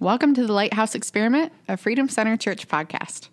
Welcome 0.00 0.32
to 0.36 0.46
the 0.46 0.52
Lighthouse 0.54 0.94
Experiment, 0.94 1.52
a 1.68 1.76
Freedom 1.76 2.08
Center 2.08 2.34
Church 2.34 2.66
podcast. 2.66 3.28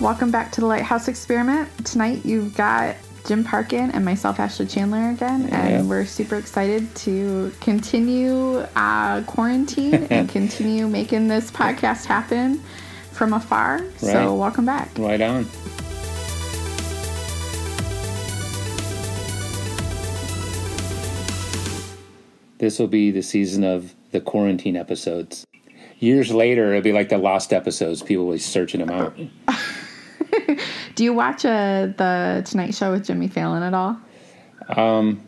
Welcome 0.00 0.30
back 0.30 0.52
to 0.52 0.62
the 0.62 0.66
Lighthouse 0.66 1.08
Experiment. 1.08 1.68
Tonight 1.84 2.24
you've 2.24 2.56
got 2.56 2.96
Jim 3.26 3.42
Parkin 3.42 3.90
and 3.90 4.04
myself, 4.04 4.38
Ashley 4.38 4.66
Chandler, 4.66 5.10
again, 5.10 5.48
and 5.50 5.88
we're 5.88 6.04
super 6.04 6.36
excited 6.36 6.94
to 6.94 7.52
continue 7.60 8.58
uh, 8.76 9.22
quarantine 9.24 9.94
and 10.10 10.28
continue 10.28 10.86
making 10.86 11.26
this 11.26 11.50
podcast 11.50 12.04
happen 12.04 12.62
from 13.10 13.32
afar. 13.32 13.84
So, 13.96 14.32
welcome 14.34 14.64
back. 14.64 14.96
Right 14.96 15.20
on. 15.20 15.44
This 22.58 22.78
will 22.78 22.86
be 22.86 23.10
the 23.10 23.22
season 23.22 23.64
of 23.64 23.92
the 24.12 24.20
quarantine 24.20 24.76
episodes. 24.76 25.44
Years 25.98 26.32
later, 26.32 26.70
it'll 26.70 26.82
be 26.82 26.92
like 26.92 27.08
the 27.08 27.18
lost 27.18 27.52
episodes. 27.52 28.02
People 28.02 28.26
will 28.26 28.34
be 28.34 28.38
searching 28.38 28.80
them 28.80 28.90
out. 28.90 29.18
Do 30.94 31.04
you 31.04 31.12
watch 31.12 31.44
uh, 31.44 31.88
the 31.96 32.42
Tonight 32.46 32.74
Show 32.74 32.92
with 32.92 33.04
Jimmy 33.04 33.28
Fallon 33.28 33.62
at 33.62 33.74
all? 33.74 34.00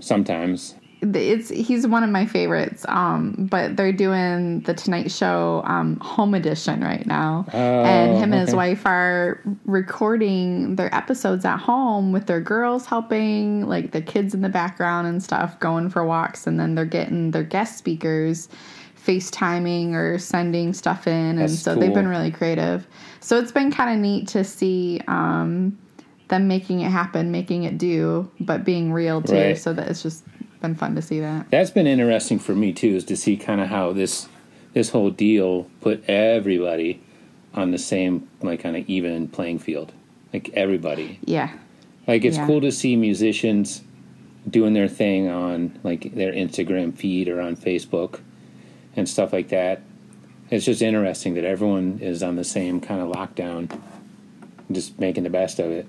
Sometimes. 0.01 0.75
It's 1.01 1.49
he's 1.49 1.87
one 1.87 2.03
of 2.03 2.11
my 2.11 2.27
favorites. 2.27 2.85
Um, 2.89 3.47
but 3.49 3.77
they're 3.77 3.93
doing 3.93 4.61
the 4.61 4.75
Tonight 4.75 5.13
Show 5.13 5.63
um, 5.65 5.97
home 6.01 6.35
edition 6.35 6.81
right 6.81 7.07
now, 7.07 7.47
and 7.53 8.17
him 8.17 8.33
and 8.33 8.47
his 8.47 8.55
wife 8.55 8.85
are 8.85 9.41
recording 9.65 10.75
their 10.75 10.93
episodes 10.93 11.45
at 11.45 11.59
home 11.59 12.11
with 12.11 12.27
their 12.27 12.41
girls 12.41 12.85
helping, 12.87 13.65
like 13.67 13.93
the 13.93 14.03
kids 14.03 14.35
in 14.35 14.41
the 14.43 14.49
background 14.49 15.07
and 15.07 15.23
stuff, 15.23 15.61
going 15.61 15.89
for 15.89 16.05
walks, 16.05 16.49
and 16.49 16.59
then 16.59 16.75
they're 16.75 16.85
getting 16.85 17.31
their 17.31 17.45
guest 17.45 17.79
speakers 17.79 18.49
FaceTiming 19.09 19.95
or 19.95 20.19
sending 20.19 20.73
stuff 20.75 21.07
in, 21.07 21.13
and 21.15 21.39
That's 21.41 21.59
so 21.59 21.75
they've 21.75 21.95
been 21.95 22.09
really 22.09 22.31
creative. 22.31 22.87
So 23.21 23.39
it's 23.39 23.53
been 23.53 23.73
kind 23.73 23.91
of 23.91 23.99
neat 23.99 24.29
to 24.29 24.45
see. 24.45 25.01
Um, 25.09 25.79
them 26.29 26.47
making 26.47 26.81
it 26.81 26.91
happen, 26.91 27.31
making 27.31 27.65
it 27.65 27.79
do, 27.79 28.31
but 28.39 28.63
being 28.65 28.93
real 28.93 29.23
too. 29.23 29.33
Right. 29.35 29.59
So 29.59 29.73
that 29.73 29.89
it's 29.89 30.03
just 30.03 30.25
been 30.61 30.75
fun 30.75 30.95
to 30.95 31.03
see 31.03 31.21
that. 31.21 31.51
That's 31.51 31.71
been 31.71 31.87
interesting 31.87 32.39
for 32.39 32.55
me 32.55 32.73
too, 32.75 32.89
is 32.97 33.05
to 33.05 33.17
see 33.17 33.37
kind 33.37 33.61
of 33.61 33.69
how 33.69 33.93
this 33.93 34.29
this 34.75 34.91
whole 34.91 35.11
deal 35.11 35.67
put 35.81 36.05
everybody 36.09 37.03
on 37.55 37.71
the 37.71 37.79
same 37.79 38.29
like 38.43 38.61
kind 38.61 38.77
of 38.77 38.87
even 38.89 39.29
playing 39.29 39.59
field. 39.59 39.93
Like 40.33 40.51
everybody. 40.53 41.19
Yeah. 41.25 41.51
Like 42.07 42.25
it's 42.25 42.37
Yeah. 42.37 42.47
cool 42.47 42.61
to 42.61 42.71
see 42.71 42.95
musicians 42.95 43.83
doing 44.49 44.75
their 44.75 44.89
thing 44.89 45.29
on 45.29 45.79
like 45.83 46.15
their 46.15 46.33
Instagram 46.33 46.95
feed 46.95 47.29
or 47.29 47.41
on 47.41 47.57
Facebook 47.57 48.21
and 48.97 49.09
stuff 49.09 49.33
like 49.33 49.49
that. 49.49 49.83
It's 50.51 50.65
just 50.65 50.83
interesting 50.83 51.35
that 51.35 51.45
everyone 51.45 51.99
is 52.01 52.23
on 52.23 52.37
the 52.37 52.45
same 52.45 52.81
kind 52.81 53.01
of 53.01 53.09
lockdown, 53.09 53.79
just 54.73 54.99
making 54.99 55.25
the 55.25 55.31
best 55.31 55.59
of 55.59 55.71
it. 55.71 55.87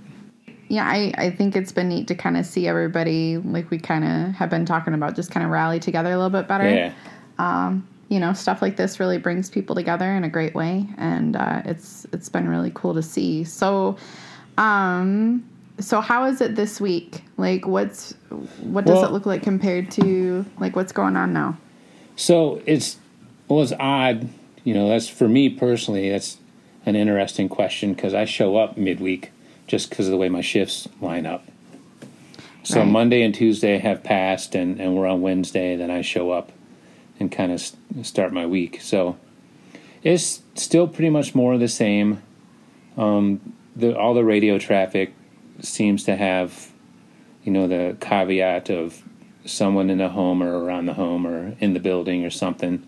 Yeah, 0.67 0.85
I, 0.85 1.11
I 1.17 1.31
think 1.31 1.55
it's 1.55 1.71
been 1.71 1.89
neat 1.89 2.07
to 2.09 2.15
kind 2.15 2.37
of 2.37 2.45
see 2.45 2.67
everybody, 2.67 3.37
like 3.37 3.71
we 3.71 3.79
kind 3.79 4.03
of 4.03 4.35
have 4.35 4.49
been 4.49 4.65
talking 4.65 4.93
about, 4.93 5.15
just 5.15 5.31
kind 5.31 5.43
of 5.45 5.51
rally 5.51 5.79
together 5.79 6.11
a 6.11 6.15
little 6.17 6.29
bit 6.29 6.47
better. 6.47 6.69
Yeah. 6.69 6.93
Um, 7.39 7.87
You 8.09 8.19
know, 8.19 8.33
stuff 8.33 8.61
like 8.61 8.75
this 8.75 8.99
really 8.99 9.19
brings 9.19 9.49
people 9.49 9.75
together 9.75 10.11
in 10.15 10.23
a 10.23 10.29
great 10.29 10.55
way, 10.55 10.87
and 10.97 11.35
uh, 11.35 11.61
it's 11.65 12.07
it's 12.11 12.27
been 12.27 12.49
really 12.49 12.71
cool 12.73 12.95
to 12.95 13.03
see. 13.03 13.43
So, 13.43 13.97
um, 14.57 15.47
so 15.79 16.01
how 16.01 16.25
is 16.25 16.41
it 16.41 16.55
this 16.55 16.81
week? 16.81 17.23
Like, 17.37 17.67
what's 17.67 18.13
what 18.61 18.85
does 18.85 18.95
Well- 18.95 19.05
it 19.05 19.11
look 19.11 19.25
like 19.27 19.43
compared 19.43 19.91
to 19.91 20.43
like 20.59 20.75
what's 20.75 20.91
going 20.91 21.15
on 21.15 21.33
now? 21.33 21.55
So 22.19 22.61
it's 22.65 22.97
well, 23.47 23.63
it's 23.63 23.71
odd. 23.79 24.27
You 24.65 24.73
know, 24.73 24.89
that's 24.89 25.07
for 25.07 25.29
me 25.29 25.49
personally. 25.49 26.09
That's 26.09 26.37
an 26.85 26.97
interesting 26.97 27.47
question 27.47 27.93
because 27.93 28.13
I 28.13 28.25
show 28.25 28.57
up 28.57 28.77
midweek 28.77 29.31
just 29.67 29.89
because 29.89 30.07
of 30.07 30.11
the 30.11 30.17
way 30.17 30.27
my 30.27 30.41
shifts 30.41 30.89
line 30.99 31.25
up. 31.25 31.45
So 32.63 32.81
Right. 32.81 32.89
Monday 32.89 33.21
and 33.23 33.33
Tuesday 33.33 33.77
have 33.77 34.03
passed, 34.03 34.53
and, 34.53 34.81
and 34.81 34.97
we're 34.97 35.07
on 35.07 35.21
Wednesday. 35.21 35.77
Then 35.77 35.89
I 35.89 36.01
show 36.01 36.31
up 36.31 36.51
and 37.21 37.31
kind 37.31 37.53
of 37.53 37.61
start 38.05 38.33
my 38.33 38.45
week. 38.45 38.81
So 38.81 39.17
it's 40.03 40.41
still 40.55 40.89
pretty 40.89 41.09
much 41.09 41.33
more 41.33 41.53
of 41.53 41.61
the 41.61 41.69
same. 41.69 42.21
Um, 42.97 43.53
the 43.77 43.97
all 43.97 44.13
the 44.13 44.25
radio 44.25 44.59
traffic 44.59 45.13
seems 45.61 46.03
to 46.03 46.17
have, 46.17 46.69
you 47.45 47.53
know, 47.53 47.65
the 47.69 47.95
caveat 48.01 48.69
of 48.69 49.03
someone 49.45 49.89
in 49.89 49.97
the 49.97 50.09
home 50.09 50.43
or 50.43 50.57
around 50.63 50.85
the 50.85 50.93
home 50.93 51.25
or 51.25 51.55
in 51.59 51.73
the 51.73 51.79
building 51.79 52.25
or 52.25 52.29
something 52.29 52.85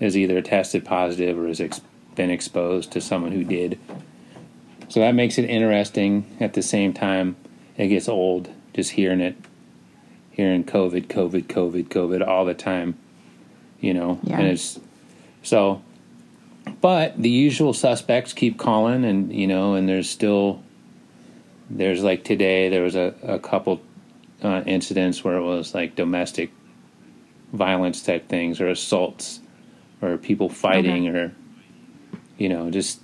is 0.00 0.16
either 0.16 0.40
tested 0.42 0.84
positive 0.84 1.38
or 1.38 1.46
has 1.46 1.60
ex- 1.60 1.80
been 2.14 2.30
exposed 2.30 2.90
to 2.92 3.00
someone 3.00 3.32
who 3.32 3.44
did. 3.44 3.78
So 4.88 5.00
that 5.00 5.14
makes 5.14 5.38
it 5.38 5.44
interesting. 5.44 6.36
At 6.40 6.54
the 6.54 6.62
same 6.62 6.92
time, 6.92 7.36
it 7.76 7.88
gets 7.88 8.08
old 8.08 8.50
just 8.74 8.92
hearing 8.92 9.20
it, 9.20 9.36
hearing 10.30 10.64
COVID, 10.64 11.06
COVID, 11.06 11.44
COVID, 11.44 11.84
COVID 11.88 12.26
all 12.26 12.44
the 12.44 12.54
time. 12.54 12.96
You 13.80 13.94
know, 13.94 14.18
Yeah. 14.22 14.38
and 14.38 14.48
it's 14.48 14.80
so. 15.42 15.82
But 16.80 17.20
the 17.20 17.30
usual 17.30 17.72
suspects 17.72 18.32
keep 18.32 18.58
calling, 18.58 19.04
and 19.04 19.32
you 19.32 19.46
know, 19.46 19.74
and 19.74 19.88
there's 19.88 20.08
still 20.08 20.62
there's 21.68 22.02
like 22.02 22.24
today 22.24 22.68
there 22.68 22.82
was 22.82 22.96
a, 22.96 23.14
a 23.22 23.38
couple 23.38 23.80
uh, 24.42 24.62
incidents 24.66 25.24
where 25.24 25.36
it 25.36 25.42
was 25.42 25.74
like 25.74 25.94
domestic 25.94 26.50
violence 27.52 28.02
type 28.02 28.28
things 28.28 28.60
or 28.60 28.68
assaults 28.68 29.40
or 30.02 30.16
people 30.18 30.48
fighting 30.48 31.08
or 31.08 31.34
you 32.36 32.48
know 32.48 32.70
just 32.70 33.00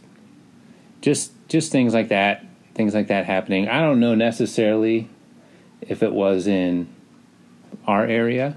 just 1.00 1.32
just 1.48 1.72
things 1.72 1.94
like 1.94 2.09
that 2.09 2.44
things 2.75 2.94
like 2.94 3.09
that 3.09 3.26
happening. 3.26 3.69
I 3.69 3.81
don't 3.81 4.00
know 4.00 4.15
necessarily 4.15 5.09
if 5.82 6.03
it 6.03 6.12
was 6.12 6.47
in 6.47 6.88
our 7.87 8.04
area 8.04 8.54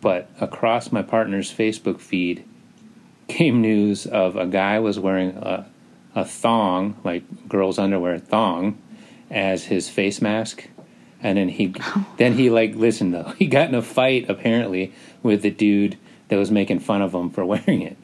but 0.00 0.30
across 0.40 0.92
my 0.92 1.02
partner's 1.02 1.52
facebook 1.52 2.00
feed 2.00 2.44
came 3.28 3.60
news 3.60 4.06
of 4.06 4.36
a 4.36 4.46
guy 4.46 4.78
was 4.78 4.98
wearing 4.98 5.30
a, 5.36 5.66
a 6.14 6.24
thong 6.24 6.96
like 7.04 7.48
girls 7.48 7.78
underwear 7.78 8.18
thong 8.18 8.80
as 9.30 9.64
his 9.64 9.88
face 9.88 10.22
mask 10.22 10.68
and 11.22 11.38
then 11.38 11.48
he 11.48 11.74
then 12.18 12.32
he 12.34 12.50
like 12.50 12.74
listen 12.74 13.10
though 13.10 13.32
he 13.38 13.46
got 13.46 13.68
in 13.68 13.74
a 13.74 13.82
fight 13.82 14.28
apparently 14.28 14.92
with 15.22 15.42
the 15.42 15.50
dude 15.50 15.96
that 16.28 16.36
was 16.36 16.50
making 16.50 16.78
fun 16.80 17.02
of 17.02 17.14
him 17.14 17.30
for 17.30 17.44
wearing 17.52 17.82
it 17.82 17.96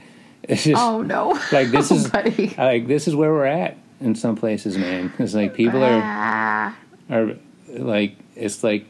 it's 0.42 0.64
just 0.64 0.80
Oh 0.82 1.02
no! 1.02 1.38
like 1.52 1.70
this 1.70 1.90
is 1.90 2.08
buddy. 2.10 2.54
like 2.58 2.86
this 2.88 3.06
is 3.06 3.14
where 3.14 3.30
we're 3.32 3.46
at 3.46 3.76
in 4.00 4.14
some 4.14 4.34
places 4.36 4.76
man 4.76 5.12
it's 5.18 5.34
like 5.34 5.54
people 5.54 5.82
are 5.84 6.00
Ah. 6.02 6.76
are 7.10 7.36
like 7.68 8.16
it's 8.34 8.64
like 8.64 8.86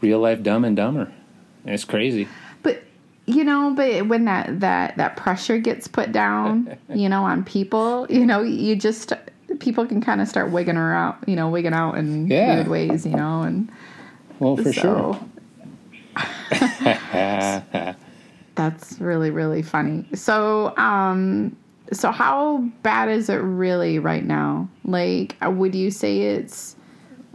real 0.00 0.18
life 0.20 0.42
dumb 0.42 0.64
and 0.64 0.76
dumber 0.76 1.12
it's 1.64 1.84
crazy 1.84 2.28
But 2.62 2.82
you 3.26 3.42
know, 3.44 3.72
but 3.74 4.06
when 4.06 4.24
that 4.26 4.60
that 4.60 4.96
that 4.98 5.16
pressure 5.16 5.58
gets 5.58 5.88
put 5.88 6.12
down, 6.12 6.76
you 6.94 7.08
know, 7.08 7.24
on 7.24 7.42
people, 7.42 8.06
you 8.08 8.24
know, 8.24 8.40
you 8.42 8.76
just 8.76 9.12
people 9.60 9.86
can 9.86 10.00
kind 10.00 10.20
of 10.20 10.28
start 10.28 10.50
wigging 10.50 10.76
her 10.76 10.94
out, 10.94 11.16
you 11.28 11.36
know, 11.36 11.48
wigging 11.48 11.72
out 11.72 11.94
in 11.98 12.28
Yeah. 12.28 12.56
weird 12.56 12.68
ways, 12.68 13.06
you 13.06 13.14
know, 13.14 13.42
and 13.42 13.70
well 14.38 14.56
for 14.56 14.72
so 14.72 14.72
sure 14.72 15.20
that's 18.54 18.98
really 19.00 19.30
really 19.30 19.62
funny. 19.62 20.04
So, 20.14 20.76
um, 20.78 21.56
so 21.92 22.10
how 22.10 22.58
bad 22.82 23.08
is 23.08 23.28
it 23.28 23.36
really 23.36 23.98
right 23.98 24.24
now? 24.24 24.68
Like, 24.84 25.36
uh, 25.44 25.50
would 25.50 25.74
you 25.74 25.90
say 25.90 26.22
it's 26.22 26.76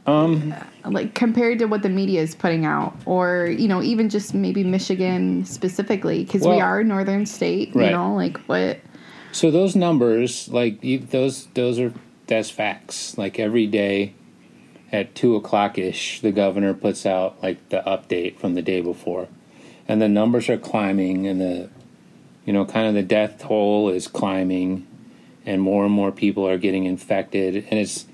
um 0.07 0.53
like 0.85 1.13
compared 1.13 1.59
to 1.59 1.65
what 1.65 1.83
the 1.83 1.89
media 1.89 2.21
is 2.21 2.33
putting 2.33 2.65
out 2.65 2.95
or 3.06 3.45
you 3.45 3.68
know 3.68 3.83
even 3.83 4.09
just 4.09 4.33
maybe 4.33 4.63
michigan 4.63 5.45
specifically 5.45 6.23
because 6.23 6.41
we 6.41 6.59
are 6.59 6.79
a 6.79 6.83
northern 6.83 7.23
state 7.23 7.71
you 7.75 7.81
know 7.91 8.15
like 8.15 8.38
what 8.47 8.79
So 9.31 9.51
those 9.51 9.75
numbers, 9.75 10.50
like 10.50 10.83
you, 10.83 11.00
those, 11.00 11.45
those 11.53 11.79
are 11.79 11.94
that's 12.31 12.50
facts. 12.50 13.18
Like 13.18 13.39
every 13.39 13.68
day 13.68 14.13
at 14.92 15.13
two 15.16 15.36
o'clock 15.36 15.78
ish, 15.78 16.22
the 16.22 16.31
governor 16.31 16.74
puts 16.74 17.06
out 17.06 17.42
like 17.44 17.69
the 17.69 17.83
update 17.86 18.39
from 18.39 18.56
the 18.56 18.62
day 18.62 18.81
before, 18.81 19.28
and 19.88 20.01
the 20.01 20.07
numbers 20.07 20.50
are 20.50 20.57
climbing, 20.57 21.28
and 21.28 21.42
the, 21.42 21.69
you 22.45 22.54
know, 22.54 22.66
kind 22.66 22.88
of 22.88 22.94
the 22.94 23.04
death 23.04 23.39
toll 23.39 23.89
is 23.89 24.07
climbing, 24.07 24.88
and 25.45 25.62
more 25.62 25.86
and 25.86 25.94
more 25.94 26.12
people 26.12 26.48
are 26.48 26.57
getting 26.57 26.86
infected, 26.86 27.68
and 27.69 27.80
it's, 27.80 28.06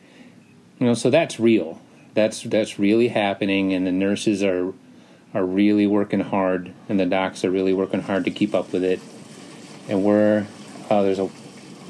you 0.80 0.88
know, 0.88 0.94
so 0.94 1.10
that's 1.10 1.40
real. 1.40 1.80
That's 2.16 2.42
that's 2.42 2.80
really 2.80 3.10
happening, 3.10 3.72
and 3.74 3.86
the 3.86 3.92
nurses 3.92 4.44
are 4.44 4.74
are 5.36 5.46
really 5.46 5.86
working 5.86 6.22
hard, 6.22 6.74
and 6.90 7.00
the 7.00 7.06
docs 7.06 7.46
are 7.46 7.52
really 7.52 7.74
working 7.74 8.02
hard 8.02 8.25
to 8.25 8.31
keep 8.31 8.56
up 8.56 8.74
with 8.74 8.84
it. 8.84 9.00
And 9.88 10.04
we're 10.04 10.48
oh 10.90 11.04
there's 11.04 11.19
a 11.19 11.30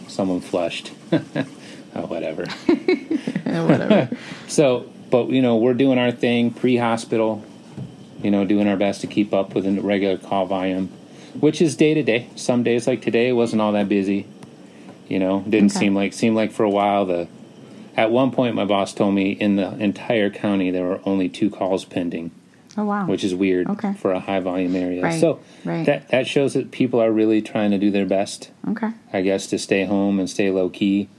someone 0.09 0.41
flushed. 0.41 0.91
oh, 1.95 2.05
whatever. 2.07 2.45
Whatever. 3.45 4.09
So, 4.47 4.89
but 5.09 5.29
you 5.29 5.41
know, 5.41 5.57
we're 5.57 5.73
doing 5.73 5.97
our 5.97 6.11
thing 6.11 6.51
pre-hospital. 6.51 7.43
You 8.23 8.31
know, 8.31 8.45
doing 8.45 8.67
our 8.67 8.77
best 8.77 9.01
to 9.01 9.07
keep 9.07 9.33
up 9.33 9.53
with 9.53 9.65
the 9.65 9.81
regular 9.81 10.17
call 10.17 10.45
volume, 10.47 10.87
which 11.39 11.61
is 11.61 11.75
day 11.75 11.93
to 11.93 12.01
day. 12.03 12.29
Some 12.35 12.63
days, 12.63 12.87
like 12.87 13.01
today, 13.01 13.31
wasn't 13.33 13.61
all 13.61 13.71
that 13.73 13.87
busy. 13.89 14.25
You 15.07 15.19
know, 15.19 15.41
didn't 15.41 15.71
Okay. 15.71 15.79
seem 15.79 15.95
like 15.95 16.13
seemed 16.13 16.35
like 16.35 16.51
for 16.51 16.63
a 16.63 16.69
while 16.69 17.05
the. 17.05 17.27
At 17.95 18.11
one 18.11 18.29
point, 18.31 18.53
my 18.55 18.63
boss 18.65 18.93
told 18.93 19.15
me 19.15 19.31
in 19.31 19.55
the 19.55 19.73
entire 19.79 20.29
county 20.29 20.69
there 20.71 20.85
were 20.85 21.01
only 21.03 21.29
two 21.29 21.49
calls 21.49 21.83
pending, 21.83 22.29
oh 22.77 22.85
wow. 22.85 23.07
which 23.07 23.23
is 23.23 23.33
weird 23.35 23.67
Okay. 23.69 23.93
for 23.93 24.11
a 24.13 24.19
high 24.19 24.39
volume 24.39 24.75
area. 24.75 25.01
Right, 25.01 25.19
So 25.19 25.39
right. 25.65 25.85
that 25.87 26.07
that 26.09 26.27
shows 26.27 26.53
that 26.53 26.69
people 26.71 27.01
are 27.01 27.11
really 27.11 27.41
trying 27.41 27.71
to 27.71 27.77
do 27.79 27.89
their 27.91 28.05
best. 28.05 28.51
okay. 28.69 28.91
I 29.11 29.21
guess, 29.21 29.47
to 29.47 29.57
stay 29.57 29.85
home 29.85 30.19
and 30.19 30.29
stay 30.29 30.51
low 30.51 30.69
key. 30.69 31.09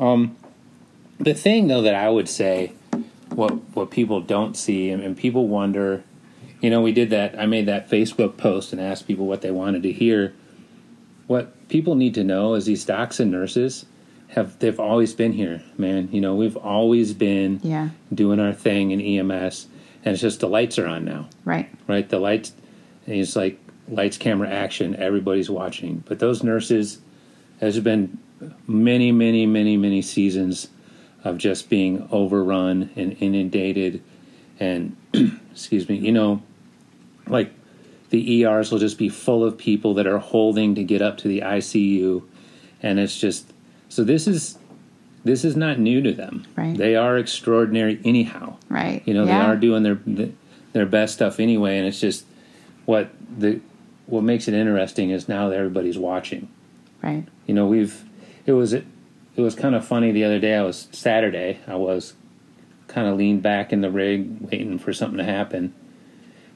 Um, 0.00 0.36
the 1.18 1.34
thing 1.34 1.68
though 1.68 1.82
that 1.82 1.94
I 1.94 2.08
would 2.08 2.28
say, 2.28 2.72
what 3.28 3.50
what 3.76 3.90
people 3.90 4.20
don't 4.20 4.56
see, 4.56 4.90
and, 4.90 5.02
and 5.02 5.16
people 5.16 5.46
wonder, 5.46 6.02
you 6.60 6.70
know, 6.70 6.80
we 6.80 6.92
did 6.92 7.10
that. 7.10 7.38
I 7.38 7.46
made 7.46 7.66
that 7.66 7.88
Facebook 7.88 8.36
post 8.36 8.72
and 8.72 8.80
asked 8.80 9.06
people 9.06 9.26
what 9.26 9.42
they 9.42 9.50
wanted 9.50 9.82
to 9.84 9.92
hear. 9.92 10.34
What 11.26 11.68
people 11.68 11.94
need 11.94 12.14
to 12.14 12.24
know 12.24 12.54
is 12.54 12.64
these 12.66 12.84
docs 12.84 13.20
and 13.20 13.30
nurses 13.30 13.84
have 14.28 14.58
they've 14.58 14.80
always 14.80 15.12
been 15.14 15.32
here, 15.32 15.62
man. 15.76 16.08
You 16.10 16.20
know, 16.20 16.34
we've 16.34 16.56
always 16.56 17.12
been 17.12 17.60
Yeah. 17.62 17.90
doing 18.12 18.40
our 18.40 18.52
thing 18.52 18.90
in 18.92 19.00
EMS, 19.00 19.66
and 20.04 20.14
it's 20.14 20.22
just 20.22 20.40
the 20.40 20.48
lights 20.48 20.78
are 20.78 20.86
on 20.86 21.04
now 21.04 21.28
Right. 21.44 21.68
right? 21.86 22.08
The 22.08 22.18
lights, 22.18 22.52
and 23.06 23.16
it's 23.16 23.36
like 23.36 23.58
lights, 23.88 24.16
camera, 24.18 24.48
action. 24.48 24.96
Everybody's 24.96 25.50
watching. 25.50 26.02
But 26.06 26.20
those 26.20 26.42
nurses, 26.42 26.98
there's 27.60 27.78
been 27.80 28.18
many, 28.66 29.12
many, 29.12 29.46
many, 29.46 29.76
many 29.76 30.02
seasons 30.02 30.68
of 31.24 31.38
just 31.38 31.68
being 31.68 32.08
overrun 32.10 32.90
and 32.96 33.16
inundated, 33.20 34.02
and 34.58 34.96
excuse 35.52 35.88
me, 35.88 35.96
you 35.96 36.12
know, 36.12 36.42
like 37.26 37.52
the 38.10 38.44
ERs 38.44 38.70
will 38.70 38.78
just 38.78 38.98
be 38.98 39.08
full 39.08 39.44
of 39.44 39.58
people 39.58 39.94
that 39.94 40.06
are 40.06 40.18
holding 40.18 40.74
to 40.74 40.84
get 40.84 41.02
up 41.02 41.18
to 41.18 41.28
the 41.28 41.40
ICU, 41.40 42.22
and 42.82 42.98
it's 42.98 43.18
just 43.18 43.52
so 43.88 44.04
this 44.04 44.26
is. 44.26 44.56
This 45.22 45.44
is 45.44 45.54
not 45.54 45.78
new 45.78 46.00
to 46.00 46.14
them. 46.14 46.46
Right. 46.56 46.74
They 46.74 46.96
are 46.96 47.18
extraordinary 47.18 48.00
anyhow. 48.06 48.56
Right. 48.70 49.02
You 49.04 49.12
know, 49.12 49.24
yeah. 49.26 49.38
they 49.38 49.44
are 49.50 49.56
doing 49.56 49.82
their 49.82 50.00
their 50.72 50.86
best 50.86 51.12
stuff 51.12 51.38
anyway, 51.38 51.76
and 51.76 51.86
it's 51.86 52.00
just 52.00 52.24
what 52.86 53.10
the 53.38 53.60
what 54.06 54.22
makes 54.22 54.48
it 54.48 54.54
interesting 54.54 55.10
is 55.10 55.28
now 55.28 55.48
that 55.48 55.56
everybody's 55.56 55.98
watching. 55.98 56.48
Right. 57.02 57.26
You 57.46 57.54
know, 57.54 57.66
we've 57.66 58.02
it 58.50 58.54
was 58.54 58.72
it 58.74 58.84
was 59.36 59.54
kind 59.54 59.74
of 59.74 59.86
funny 59.86 60.12
the 60.12 60.24
other 60.24 60.38
day. 60.38 60.56
I 60.56 60.62
was 60.62 60.88
Saturday. 60.92 61.60
I 61.66 61.76
was 61.76 62.14
kind 62.88 63.06
of 63.08 63.16
leaned 63.16 63.42
back 63.42 63.72
in 63.72 63.80
the 63.80 63.90
rig, 63.90 64.40
waiting 64.40 64.78
for 64.78 64.92
something 64.92 65.18
to 65.18 65.24
happen, 65.24 65.72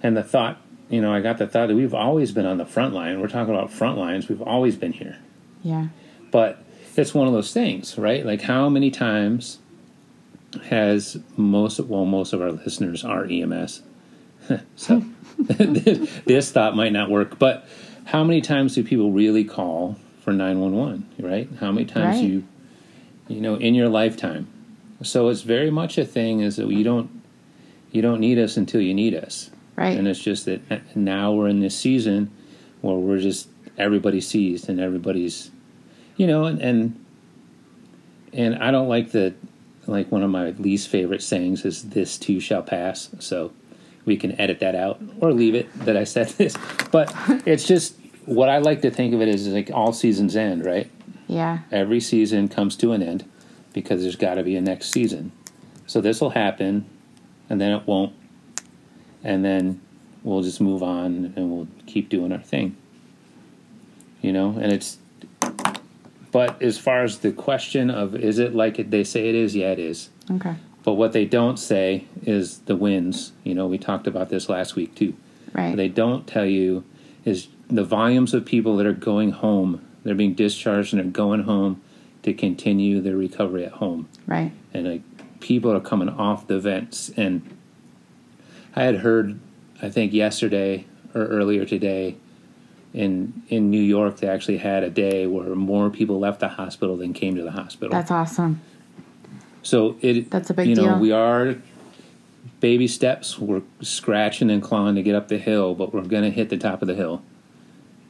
and 0.02 0.16
the 0.16 0.22
thought, 0.22 0.60
you 0.90 1.00
know, 1.00 1.14
I 1.14 1.20
got 1.20 1.38
the 1.38 1.46
thought 1.46 1.68
that 1.68 1.76
we've 1.76 1.94
always 1.94 2.32
been 2.32 2.46
on 2.46 2.58
the 2.58 2.66
front 2.66 2.92
line. 2.92 3.20
We're 3.20 3.28
talking 3.28 3.54
about 3.54 3.72
front 3.72 3.96
lines. 3.96 4.28
We've 4.28 4.42
always 4.42 4.76
been 4.76 4.92
here 4.92 5.18
Yeah. 5.62 5.88
but 6.30 6.58
it's 6.96 7.14
one 7.14 7.26
of 7.26 7.32
those 7.32 7.52
things, 7.52 7.96
right? 7.98 8.24
Like 8.26 8.42
how 8.42 8.68
many 8.68 8.90
times 8.90 9.58
has 10.66 11.16
most 11.36 11.80
well 11.80 12.04
most 12.04 12.32
of 12.32 12.40
our 12.42 12.52
listeners 12.52 13.04
are 13.04 13.24
EMS. 13.24 13.82
so 14.76 15.02
this, 15.38 16.10
this 16.26 16.50
thought 16.52 16.76
might 16.76 16.92
not 16.92 17.10
work, 17.10 17.38
but 17.38 17.66
how 18.06 18.22
many 18.24 18.40
times 18.40 18.74
do 18.74 18.84
people 18.84 19.10
really 19.12 19.44
call 19.44 19.96
for 20.24 20.32
911, 20.32 21.06
right? 21.20 21.48
How 21.60 21.70
many 21.70 21.84
times 21.84 22.16
Right. 22.16 22.24
you 22.24 22.44
you 23.28 23.40
know 23.40 23.56
in 23.56 23.74
your 23.74 23.88
lifetime. 23.88 24.48
So 25.02 25.28
it's 25.28 25.42
very 25.42 25.70
much 25.70 25.98
a 25.98 26.04
thing 26.04 26.40
is 26.40 26.56
that 26.56 26.68
you 26.68 26.82
don't 26.82 27.10
you 27.92 28.00
don't 28.02 28.20
need 28.20 28.38
us 28.38 28.56
until 28.56 28.80
you 28.80 28.94
need 28.94 29.14
us. 29.14 29.50
Right. 29.76 29.96
And 29.98 30.08
it's 30.08 30.20
just 30.20 30.46
that 30.46 30.96
now 30.96 31.32
we're 31.32 31.48
in 31.48 31.60
this 31.60 31.76
season 31.78 32.30
where 32.80 32.96
we're 32.96 33.18
just 33.18 33.48
everybody's 33.76 34.26
seized 34.26 34.68
and 34.68 34.80
everybody's, 34.80 35.50
you 36.16 36.26
know, 36.26 36.44
and 36.46 36.60
and, 36.60 37.04
and 38.32 38.56
I 38.62 38.70
don't 38.70 38.88
like 38.88 39.12
the 39.12 39.34
like 39.86 40.10
one 40.10 40.22
of 40.22 40.30
my 40.30 40.50
least 40.50 40.88
favorite 40.88 41.22
sayings 41.22 41.64
is 41.64 41.90
"this 41.90 42.16
too 42.16 42.40
shall 42.40 42.62
pass." 42.62 43.10
So 43.18 43.52
we 44.06 44.16
can 44.16 44.38
edit 44.40 44.60
that 44.60 44.74
out 44.74 45.00
or 45.20 45.32
leave 45.32 45.54
it 45.54 45.66
that 45.80 45.96
I 45.96 46.04
said 46.04 46.28
this, 46.38 46.56
but 46.90 47.12
it's 47.46 47.66
just 47.66 47.96
what 48.26 48.48
I 48.48 48.58
like 48.58 48.82
to 48.82 48.90
think 48.90 49.14
of 49.14 49.20
it 49.20 49.28
is 49.28 49.46
like 49.48 49.70
all 49.72 49.92
seasons 49.92 50.36
end, 50.36 50.64
right? 50.64 50.90
yeah. 51.26 51.60
Every 51.72 52.00
season 52.00 52.48
comes 52.48 52.76
to 52.76 52.92
an 52.92 53.02
end 53.02 53.28
because 53.72 54.02
there's 54.02 54.16
got 54.16 54.34
to 54.34 54.42
be 54.42 54.56
a 54.56 54.60
next 54.60 54.90
season. 54.90 55.32
So 55.86 56.00
this 56.00 56.20
will 56.20 56.30
happen, 56.30 56.86
and 57.50 57.60
then 57.60 57.72
it 57.72 57.86
won't, 57.86 58.14
and 59.22 59.44
then 59.44 59.80
we'll 60.22 60.42
just 60.42 60.60
move 60.60 60.82
on 60.82 61.34
and 61.36 61.50
we'll 61.50 61.68
keep 61.86 62.08
doing 62.08 62.32
our 62.32 62.40
thing. 62.40 62.76
You 64.22 64.32
know, 64.32 64.56
and 64.60 64.72
it's. 64.72 64.98
But 66.32 66.60
as 66.62 66.78
far 66.78 67.04
as 67.04 67.18
the 67.18 67.30
question 67.30 67.90
of 67.90 68.16
is 68.16 68.38
it 68.38 68.54
like 68.54 68.90
they 68.90 69.04
say 69.04 69.28
it 69.28 69.34
is, 69.34 69.54
yeah, 69.54 69.70
it 69.70 69.78
is. 69.78 70.08
Okay. 70.30 70.56
But 70.82 70.94
what 70.94 71.12
they 71.12 71.24
don't 71.24 71.58
say 71.58 72.06
is 72.22 72.58
the 72.60 72.76
wins. 72.76 73.32
You 73.44 73.54
know, 73.54 73.66
we 73.66 73.78
talked 73.78 74.06
about 74.06 74.30
this 74.30 74.48
last 74.48 74.74
week 74.74 74.94
too. 74.94 75.14
Right. 75.52 75.68
What 75.68 75.76
they 75.76 75.88
don't 75.88 76.26
tell 76.26 76.44
you 76.44 76.84
is 77.24 77.48
the 77.68 77.84
volumes 77.84 78.34
of 78.34 78.44
people 78.44 78.76
that 78.76 78.86
are 78.86 78.92
going 78.92 79.30
home. 79.32 79.84
They're 80.02 80.14
being 80.14 80.34
discharged 80.34 80.92
and 80.92 81.02
they're 81.02 81.10
going 81.10 81.44
home 81.44 81.82
to 82.22 82.32
continue 82.32 83.00
their 83.00 83.16
recovery 83.16 83.64
at 83.64 83.72
home. 83.72 84.08
right. 84.26 84.52
And 84.72 84.88
like 84.88 85.40
people 85.40 85.70
are 85.72 85.80
coming 85.80 86.08
off 86.08 86.46
the 86.46 86.58
vents. 86.58 87.10
And 87.16 87.42
I 88.74 88.84
had 88.84 88.96
heard, 88.96 89.38
I 89.80 89.90
think 89.90 90.12
yesterday 90.12 90.86
or 91.14 91.26
earlier 91.26 91.64
today, 91.64 92.16
in 92.92 93.42
in 93.48 93.70
New 93.70 93.82
York, 93.82 94.18
they 94.18 94.28
actually 94.28 94.58
had 94.58 94.84
a 94.84 94.90
day 94.90 95.26
where 95.26 95.54
more 95.54 95.90
people 95.90 96.18
left 96.20 96.40
the 96.40 96.48
hospital 96.48 96.96
than 96.96 97.12
came 97.12 97.34
to 97.34 97.42
the 97.42 97.50
hospital. 97.50 97.90
That's 97.90 98.10
awesome. 98.10 98.60
So 99.62 99.96
it 100.00 100.30
That's 100.30 100.50
a 100.50 100.54
big 100.54 100.68
you 100.68 100.74
know, 100.76 100.90
deal. 100.90 100.98
we 100.98 101.12
are 101.12 101.56
baby 102.60 102.86
steps. 102.86 103.38
We're 103.38 103.62
scratching 103.80 104.50
and 104.50 104.62
clawing 104.62 104.94
to 104.94 105.02
get 105.02 105.14
up 105.14 105.28
the 105.28 105.38
hill, 105.38 105.74
but 105.74 105.92
we're 105.92 106.02
going 106.02 106.22
to 106.22 106.30
hit 106.30 106.50
the 106.50 106.56
top 106.56 106.82
of 106.82 106.88
the 106.88 106.94
hill. 106.94 107.22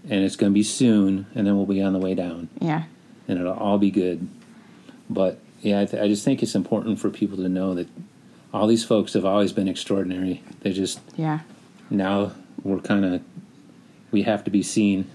And 0.09 0.23
it's 0.25 0.37
going 0.37 0.53
to 0.53 0.55
be 0.55 0.63
soon, 0.63 1.27
and 1.35 1.47
then 1.47 1.57
we'll 1.57 1.65
be 1.67 1.81
on 1.81 1.93
the 1.95 1.99
way 1.99 2.15
down, 2.15 2.49
Yeah. 2.61 2.85
and 3.27 3.39
it'll 3.39 3.55
all 3.55 3.79
be 3.79 3.91
good. 3.91 4.29
But 5.09 5.39
yeah, 5.63 5.81
I, 5.81 5.87
th- 5.87 6.03
I 6.03 6.09
just 6.09 6.25
think 6.25 6.43
it's 6.43 6.55
important 6.55 6.99
for 6.99 7.09
people 7.09 7.39
to 7.39 7.49
know 7.49 7.75
that 7.75 7.89
all 8.53 8.67
these 8.67 8.85
folks 8.85 9.15
have 9.15 9.25
always 9.25 9.53
been 9.53 9.67
extraordinary. 9.67 10.43
They 10.61 10.73
just 10.73 11.01
Yeah. 11.17 11.41
now 11.89 12.33
we're 12.63 12.81
kind 12.81 13.05
of 13.07 13.23
we 14.13 14.23
have 14.23 14.45
to 14.45 14.51
be 14.51 14.63
seen. 14.63 15.07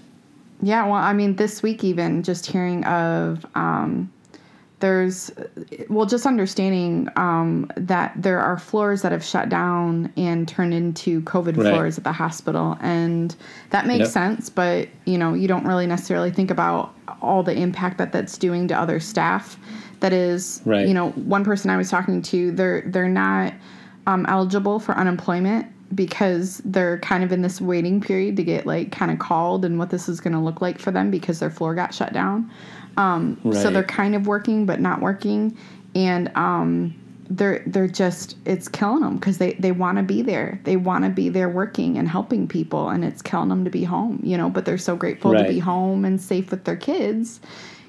Yeah, 0.60 0.84
well, 0.84 0.94
I 0.94 1.12
mean, 1.12 1.36
this 1.36 1.62
week 1.62 1.84
even 1.84 2.22
just 2.22 2.46
hearing 2.46 2.84
of 2.84 3.46
um, 3.54 4.10
there's 4.80 5.30
well, 5.88 6.06
just 6.06 6.26
understanding 6.26 7.08
um, 7.16 7.70
that 7.76 8.12
there 8.16 8.40
are 8.40 8.58
floors 8.58 9.02
that 9.02 9.12
have 9.12 9.24
shut 9.24 9.48
down 9.48 10.12
and 10.16 10.48
turned 10.48 10.74
into 10.74 11.20
COVID 11.22 11.56
Right. 11.56 11.70
floors 11.70 11.98
at 11.98 12.04
the 12.04 12.12
hospital, 12.12 12.76
and 12.80 13.34
that 13.70 13.86
makes 13.86 14.00
Yep. 14.00 14.08
sense. 14.08 14.50
But 14.50 14.88
you 15.04 15.18
know, 15.18 15.34
you 15.34 15.46
don't 15.48 15.66
really 15.66 15.86
necessarily 15.86 16.30
think 16.30 16.50
about 16.50 16.94
all 17.22 17.42
the 17.42 17.54
impact 17.54 17.98
that 17.98 18.12
that's 18.12 18.36
doing 18.38 18.66
to 18.68 18.74
other 18.78 19.00
staff. 19.00 19.58
That 20.00 20.12
is, 20.14 20.62
Right. 20.64 20.88
you 20.88 20.94
know, 20.94 21.10
one 21.10 21.44
person 21.44 21.70
I 21.70 21.76
was 21.76 21.90
talking 21.90 22.22
to, 22.22 22.50
they're 22.52 22.82
they're 22.86 23.08
not 23.08 23.52
um, 24.06 24.24
eligible 24.28 24.80
for 24.80 24.96
unemployment 24.96 25.66
because 25.94 26.62
they're 26.64 26.98
kind 27.00 27.24
of 27.24 27.32
in 27.32 27.42
this 27.42 27.60
waiting 27.60 28.00
period 28.00 28.36
to 28.36 28.44
get 28.44 28.64
like 28.64 28.92
kind 28.92 29.10
of 29.10 29.18
called 29.18 29.64
and 29.64 29.78
what 29.78 29.90
this 29.90 30.08
is 30.08 30.20
going 30.20 30.32
to 30.32 30.38
look 30.38 30.60
like 30.62 30.78
for 30.78 30.90
them 30.92 31.10
because 31.10 31.40
their 31.40 31.50
floor 31.50 31.74
got 31.74 31.92
shut 31.92 32.12
down. 32.12 32.48
Um, 32.96 33.38
So 33.54 33.70
they're 33.70 33.82
kind 33.84 34.14
of 34.14 34.26
working 34.26 34.66
but 34.66 34.80
not 34.80 35.00
working, 35.00 35.56
and 35.94 36.30
um, 36.36 36.94
they're 37.28 37.62
they're 37.66 37.88
just 37.88 38.36
it's 38.44 38.68
killing 38.68 39.02
them 39.02 39.16
because 39.16 39.38
they 39.38 39.52
they 39.54 39.72
want 39.72 39.98
to 39.98 40.02
be 40.02 40.22
there. 40.22 40.60
They 40.64 40.76
want 40.76 41.04
to 41.04 41.10
be 41.10 41.28
there 41.28 41.48
working 41.48 41.96
and 41.98 42.08
helping 42.08 42.48
people, 42.48 42.88
and 42.88 43.04
it's 43.04 43.22
killing 43.22 43.48
them 43.48 43.64
to 43.64 43.70
be 43.70 43.84
home. 43.84 44.20
You 44.22 44.36
know, 44.36 44.50
but 44.50 44.64
they're 44.64 44.78
so 44.78 44.96
grateful 44.96 45.32
to 45.44 45.48
be 45.48 45.58
home 45.60 46.04
and 46.04 46.20
safe 46.20 46.50
with 46.50 46.64
their 46.64 46.76
kids. 46.76 47.40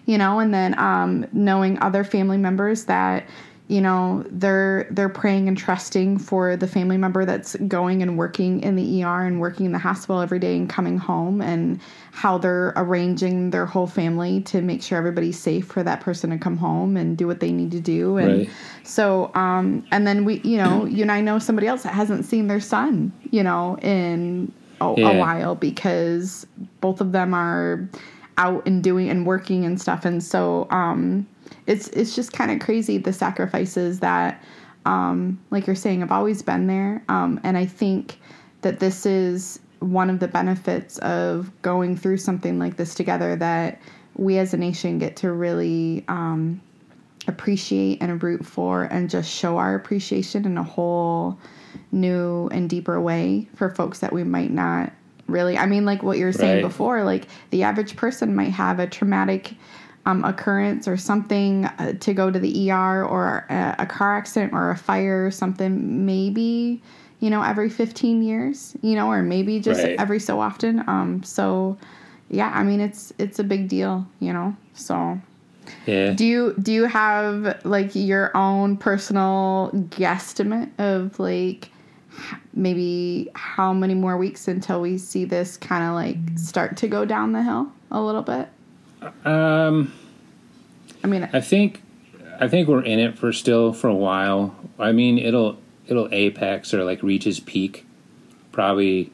You 0.06 0.18
know, 0.18 0.40
and 0.40 0.54
then 0.54 0.78
um, 0.80 1.26
knowing 1.32 1.80
other 1.82 2.04
family 2.04 2.38
members 2.38 2.86
that 2.86 3.26
you 3.72 3.80
know 3.80 4.22
they're 4.30 4.86
they're 4.92 5.08
praying 5.08 5.48
and 5.48 5.58
trusting 5.58 6.18
for 6.18 6.58
the 6.58 6.68
family 6.68 6.98
member 6.98 7.24
that's 7.24 7.56
going 7.70 8.02
and 8.02 8.18
working 8.18 8.62
in 8.62 8.76
the 8.76 9.02
ER 9.02 9.26
and 9.26 9.40
working 9.40 9.66
in 9.66 9.72
the 9.72 9.80
hospital 9.80 10.20
every 10.20 10.40
day 10.40 10.58
and 10.58 10.70
coming 10.70 10.98
home 10.98 11.42
and 11.42 11.80
how 12.12 12.38
they're 12.38 12.74
arranging 12.76 13.50
their 13.52 13.66
whole 13.66 13.88
family 13.88 14.42
to 14.42 14.62
make 14.62 14.84
sure 14.84 14.98
everybody's 14.98 15.40
safe 15.40 15.66
for 15.66 15.84
that 15.84 16.02
person 16.02 16.32
to 16.32 16.38
come 16.38 16.58
home 16.58 16.98
and 16.98 17.18
do 17.18 17.26
what 17.26 17.40
they 17.40 17.54
need 17.54 17.72
to 17.72 17.80
do 17.80 18.18
and 18.18 18.40
Right. 18.40 18.50
so 18.84 19.32
um 19.36 19.86
and 19.92 20.06
then 20.06 20.26
we 20.26 20.42
you 20.42 20.58
know 20.58 20.86
you 20.86 21.04
and 21.04 21.12
I 21.12 21.22
know 21.22 21.40
somebody 21.40 21.68
else 21.68 21.84
that 21.84 21.94
hasn't 21.94 22.26
seen 22.26 22.48
their 22.48 22.60
son 22.60 23.14
you 23.32 23.42
know 23.42 23.78
in 23.82 24.52
a, 24.82 24.86
a 24.86 25.18
while 25.18 25.56
because 25.56 26.46
both 26.82 27.00
of 27.00 27.14
them 27.14 27.34
are 27.34 27.88
out 28.38 28.66
and 28.66 28.84
doing 28.84 29.10
and 29.10 29.26
working 29.26 29.66
and 29.66 29.80
stuff. 29.80 30.04
And 30.04 30.24
so 30.24 30.68
um, 30.72 31.28
it's 31.68 31.88
it's 31.90 32.16
just 32.16 32.34
kind 32.34 32.52
of 32.52 32.60
crazy 32.60 32.98
the 32.98 33.14
sacrifices 33.14 34.00
that, 34.00 34.44
um, 34.86 35.40
like 35.52 35.68
you're 35.68 35.76
saying, 35.76 36.00
have 36.02 36.12
always 36.12 36.42
been 36.42 36.68
there. 36.68 37.04
Um, 37.10 37.40
and 37.44 37.58
I 37.58 37.66
think 37.66 38.18
that 38.62 38.80
this 38.80 39.06
is 39.06 39.60
one 39.80 40.10
of 40.10 40.20
the 40.20 40.28
benefits 40.28 40.98
of 41.00 41.52
going 41.64 41.98
through 41.98 42.18
something 42.18 42.60
like 42.60 42.78
this 42.78 42.94
together 42.94 43.36
that 43.38 43.82
we 44.16 44.38
as 44.38 44.54
a 44.54 44.58
nation 44.58 45.00
get 45.00 45.16
to 45.18 45.32
really 45.32 46.06
um, 46.08 46.62
appreciate 47.28 48.02
and 48.02 48.22
root 48.22 48.46
for 48.46 48.84
and 48.84 49.10
just 49.10 49.32
show 49.32 49.58
our 49.58 49.76
appreciation 49.76 50.46
in 50.46 50.58
a 50.58 50.64
whole 50.64 51.38
new 51.92 52.48
and 52.50 52.70
deeper 52.70 53.00
way 53.02 53.48
for 53.56 53.70
folks 53.70 54.00
that 54.00 54.12
we 54.12 54.24
might 54.24 54.52
not 54.52 54.92
really 55.28 55.58
i 55.58 55.66
mean 55.66 55.86
like 55.86 56.04
what 56.04 56.18
you 56.18 56.26
were 56.26 56.34
saying 56.34 56.56
Right. 56.56 56.62
before 56.64 57.04
like 57.04 57.28
the 57.52 57.64
average 57.64 57.96
person 57.96 58.36
might 58.36 58.50
have 58.52 58.80
a 58.80 58.88
traumatic 58.88 59.54
um, 60.06 60.24
occurrence 60.24 60.88
or 60.88 60.98
something 60.98 61.66
uh, 61.66 61.94
to 62.00 62.14
go 62.14 62.32
to 62.32 62.40
the 62.40 62.72
er 62.72 63.06
or 63.06 63.46
a, 63.50 63.76
a 63.80 63.86
car 63.86 64.18
accident 64.18 64.54
or 64.54 64.72
a 64.72 64.78
fire 64.78 65.26
or 65.26 65.32
something 65.32 66.06
maybe 66.06 66.82
you 67.20 67.30
know 67.30 67.44
every 67.44 67.70
15 67.70 68.24
years 68.24 68.76
you 68.82 68.96
know 68.96 69.08
or 69.12 69.22
maybe 69.22 69.60
just 69.60 69.84
Right. 69.84 70.00
every 70.00 70.20
so 70.20 70.40
often 70.40 70.84
um 70.88 71.22
so 71.24 71.78
yeah 72.30 72.52
i 72.56 72.64
mean 72.64 72.80
it's 72.82 73.14
it's 73.20 73.38
a 73.40 73.44
big 73.44 73.68
deal 73.68 74.08
you 74.20 74.34
know 74.34 74.56
so 74.74 75.20
Yeah. 75.86 76.14
do 76.14 76.26
you 76.26 76.56
do 76.60 76.72
you 76.74 76.86
have 76.86 77.62
like 77.64 77.94
your 77.94 78.36
own 78.36 78.78
personal 78.78 79.70
guesstimate 79.92 80.72
of 80.80 81.20
like 81.20 81.70
maybe 82.54 83.30
how 83.36 83.72
many 83.72 83.94
more 83.94 84.18
weeks 84.18 84.48
until 84.48 84.82
we 84.82 84.98
see 84.98 85.26
this 85.26 85.58
kind 85.58 85.84
of 85.84 85.94
like 85.94 86.18
start 86.38 86.76
to 86.78 86.88
go 86.88 87.06
down 87.06 87.32
the 87.34 87.44
hill 87.44 87.72
a 87.92 88.02
little 88.02 88.22
bit? 88.24 88.50
Um, 89.26 89.94
I 91.04 91.08
mean, 91.08 91.28
I 91.34 91.42
think 91.42 91.82
I 92.40 92.48
think 92.48 92.68
we're 92.68 92.84
in 92.84 93.00
it 93.00 93.18
for 93.18 93.34
still 93.34 93.74
for 93.74 93.88
a 93.88 93.96
while. 93.96 94.56
I 94.80 94.92
mean, 94.92 95.18
it'll 95.18 95.58
it'll 95.88 96.10
apex 96.12 96.74
or 96.74 96.84
like 96.84 97.02
reach 97.04 97.26
its 97.26 97.40
peak, 97.40 97.86
probably 98.52 99.12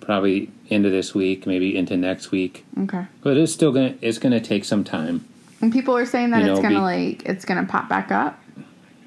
probably 0.00 0.50
into 0.68 0.90
this 0.90 1.14
week, 1.14 1.46
maybe 1.46 1.74
into 1.76 1.96
next 1.96 2.30
week. 2.30 2.64
okay. 2.78 3.06
But 3.22 3.36
it's 3.36 3.52
still 3.52 3.72
gonna 3.72 3.94
it's 4.00 4.18
gonna 4.18 4.40
take 4.40 4.64
some 4.64 4.84
time. 4.84 5.24
And 5.60 5.72
people 5.72 5.96
are 5.96 6.04
saying 6.06 6.30
that 6.30 6.42
You 6.44 6.50
it's 6.52 6.58
know, 6.58 6.62
gonna 6.62 6.74
be- 6.76 6.80
like 6.80 7.22
it's 7.24 7.44
gonna 7.46 7.64
pop 7.64 7.88
back 7.88 8.10
up, 8.12 8.38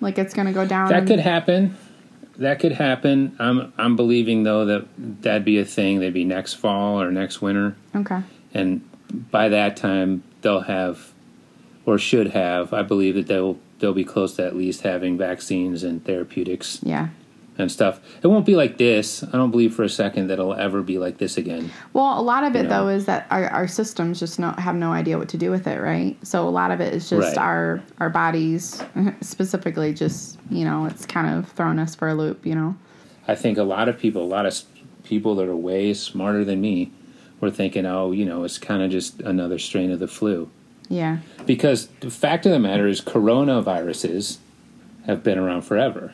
like 0.01 0.17
it's 0.17 0.33
gonna 0.33 0.53
go 0.53 0.65
down. 0.65 0.89
That 0.89 1.05
could 1.05 1.19
happen. 1.19 1.75
That 2.37 2.59
could 2.59 2.71
happen. 2.71 3.35
I'm 3.39 3.73
I'm 3.77 3.95
believing 3.95 4.43
though 4.43 4.65
that 4.65 4.87
that'd 5.21 5.45
be 5.45 5.59
a 5.59 5.65
thing. 5.65 5.99
That'd 5.99 6.13
be 6.15 6.23
next 6.23 6.53
fall 6.55 6.99
or 7.01 7.11
next 7.11 7.41
winter, 7.41 7.75
Okay. 7.95 8.21
and 8.55 8.81
by 9.31 9.49
that 9.49 9.77
time 9.77 10.23
they'll 10.41 10.61
have, 10.61 11.13
or 11.85 11.97
should 11.97 12.29
have. 12.29 12.73
I 12.73 12.81
believe 12.83 13.15
that 13.15 13.27
they'll 13.27 13.57
they'll 13.79 13.93
be 13.93 14.03
close 14.03 14.35
to 14.35 14.45
at 14.45 14.55
least 14.55 14.81
having 14.81 15.17
vaccines 15.17 15.83
and 15.83 16.03
therapeutics 16.03 16.79
Yeah. 16.83 17.09
and 17.59 17.71
stuff. 17.71 17.99
It 18.23 18.27
won't 18.27 18.45
be 18.45 18.55
like 18.55 18.77
this. 18.79 19.23
I 19.23 19.31
don't 19.33 19.51
believe 19.51 19.73
for 19.75 19.83
a 19.83 19.89
second 19.89 20.27
that 20.27 20.33
it'll 20.39 20.55
ever 20.55 20.81
be 20.81 20.97
like 20.97 21.19
this 21.19 21.37
again. 21.37 21.69
Well, 21.93 22.19
a 22.19 22.21
lot 22.23 22.43
of 22.43 22.55
it 22.55 22.63
You 22.63 22.69
know. 22.69 22.69
though 22.85 22.87
is 22.89 23.05
that 23.05 23.27
our, 23.29 23.45
our 23.49 23.67
systems 23.67 24.19
just 24.19 24.39
no, 24.39 24.49
have 24.53 24.73
no 24.75 24.93
idea 24.93 25.19
what 25.19 25.29
to 25.29 25.37
do 25.37 25.51
with 25.51 25.67
it, 25.67 25.79
right? 25.79 26.17
So 26.25 26.47
a 26.47 26.49
lot 26.49 26.71
of 26.71 26.81
it 26.81 26.91
is 26.93 27.07
just 27.07 27.35
Right. 27.35 27.37
our 27.37 27.81
our 27.99 28.09
bodies, 28.09 28.83
specifically, 29.21 29.93
just 29.93 30.39
you 30.49 30.65
know, 30.65 30.85
it's 30.85 31.05
kind 31.05 31.37
of 31.37 31.47
thrown 31.51 31.77
us 31.77 31.93
for 31.93 32.07
a 32.09 32.15
loop, 32.15 32.45
you 32.47 32.55
know. 32.55 32.75
I 33.27 33.35
think 33.35 33.57
a 33.59 33.63
lot 33.63 33.89
of 33.89 33.99
people, 33.99 34.23
a 34.23 34.25
lot 34.25 34.45
of 34.47 34.55
people 35.03 35.35
that 35.35 35.47
are 35.47 35.55
way 35.55 35.93
smarter 35.93 36.43
than 36.43 36.61
me, 36.61 36.91
were 37.39 37.51
thinking, 37.51 37.85
oh, 37.85 38.11
you 38.11 38.25
know, 38.25 38.43
it's 38.43 38.57
kind 38.57 38.81
of 38.81 38.89
just 38.91 39.19
another 39.21 39.59
strain 39.59 39.91
of 39.91 39.99
the 39.99 40.07
flu. 40.07 40.49
Yeah. 40.89 41.19
Because 41.45 41.87
the 41.99 42.09
fact 42.09 42.45
of 42.45 42.51
the 42.51 42.59
matter 42.59 42.87
is, 42.87 43.01
coronaviruses 43.01 44.37
have 45.05 45.23
been 45.23 45.37
around 45.37 45.61
forever. 45.63 46.13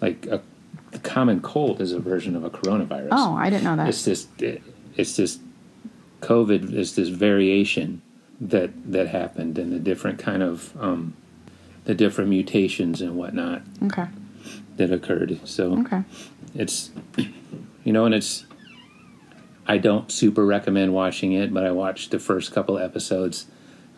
Like 0.00 0.26
a, 0.26 0.42
the 0.90 0.98
common 0.98 1.40
cold 1.40 1.80
is 1.80 1.92
a 1.92 2.00
version 2.00 2.34
of 2.36 2.44
a 2.44 2.50
coronavirus. 2.50 3.08
Oh, 3.12 3.34
I 3.34 3.50
didn't 3.50 3.64
know 3.64 3.76
that. 3.76 3.88
it's 3.88 4.04
just 4.04 4.42
it, 4.42 4.62
it's 4.96 5.16
just 5.16 5.40
COVID 6.20 6.72
is 6.72 6.96
this 6.96 7.08
variation 7.08 8.02
that 8.40 8.70
that 8.92 9.08
happened 9.08 9.58
and 9.58 9.72
the 9.72 9.78
different 9.78 10.18
kind 10.18 10.42
of 10.42 10.76
um, 10.80 11.14
the 11.84 11.94
different 11.94 12.30
mutations 12.30 13.00
and 13.00 13.16
whatnot 13.16 13.62
okay. 13.84 14.06
that 14.76 14.92
occurred. 14.92 15.40
So 15.44 15.78
Okay. 15.80 16.02
it's 16.54 16.90
you 17.84 17.92
know 17.92 18.04
and 18.04 18.14
it's 18.14 18.44
i 19.66 19.78
don't 19.78 20.10
super 20.10 20.44
recommend 20.44 20.92
watching 20.92 21.32
it 21.32 21.52
but 21.52 21.64
i 21.64 21.70
watched 21.70 22.10
the 22.10 22.18
first 22.18 22.52
couple 22.52 22.78
episodes 22.78 23.46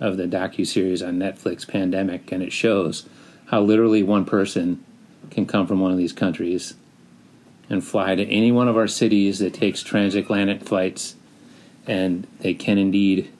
of 0.00 0.16
the 0.16 0.26
docu-series 0.26 1.02
on 1.02 1.18
netflix 1.18 1.66
pandemic 1.66 2.30
and 2.33 2.42
it 2.42 2.52
shows 2.52 3.09
how 3.47 3.61
literally 3.61 4.02
one 4.02 4.25
person 4.25 4.83
can 5.30 5.47
come 5.47 5.66
from 5.66 5.80
one 5.80 5.92
of 5.92 5.99
these 5.99 6.12
countries 6.12 6.75
and 7.71 7.85
fly 7.85 8.14
to 8.14 8.25
any 8.26 8.52
one 8.52 8.68
of 8.68 8.76
our 8.76 8.88
cities 8.88 9.38
that 9.38 9.54
takes 9.54 9.83
transatlantic 9.83 10.62
flights 10.62 11.16
and 11.87 12.26
they 12.40 12.54
can 12.54 12.78
indeed 12.78 13.30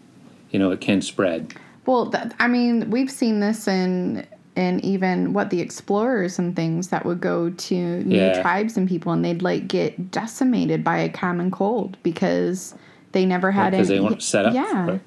you 0.55 0.59
know 0.61 0.71
it 0.71 0.81
can 0.81 1.03
spread. 1.03 1.53
Well, 1.85 2.13
I 2.39 2.47
mean, 2.47 2.89
we've 2.91 3.11
seen 3.11 3.41
this 3.41 3.67
in 3.67 4.27
in 4.57 4.79
even 4.85 5.33
what 5.33 5.51
the 5.51 5.61
explorers 5.61 6.39
and 6.39 6.55
things 6.55 6.89
that 6.89 7.05
would 7.05 7.21
go 7.21 7.51
to 7.51 7.75
new 8.05 8.17
Yeah. 8.17 8.41
tribes 8.41 8.77
and 8.77 8.89
people, 8.89 9.11
and 9.13 9.25
they'd 9.25 9.43
like 9.43 9.67
get 9.69 10.11
decimated 10.11 10.85
by 10.85 10.99
a 10.99 11.09
common 11.09 11.51
cold 11.51 11.97
because 12.03 12.75
they 13.13 13.27
never 13.27 13.51
had 13.51 13.71
because 13.73 13.89
they 13.89 14.01
weren't 14.01 14.23
set 14.23 14.47
up 14.47 14.55
Yeah. 14.55 14.99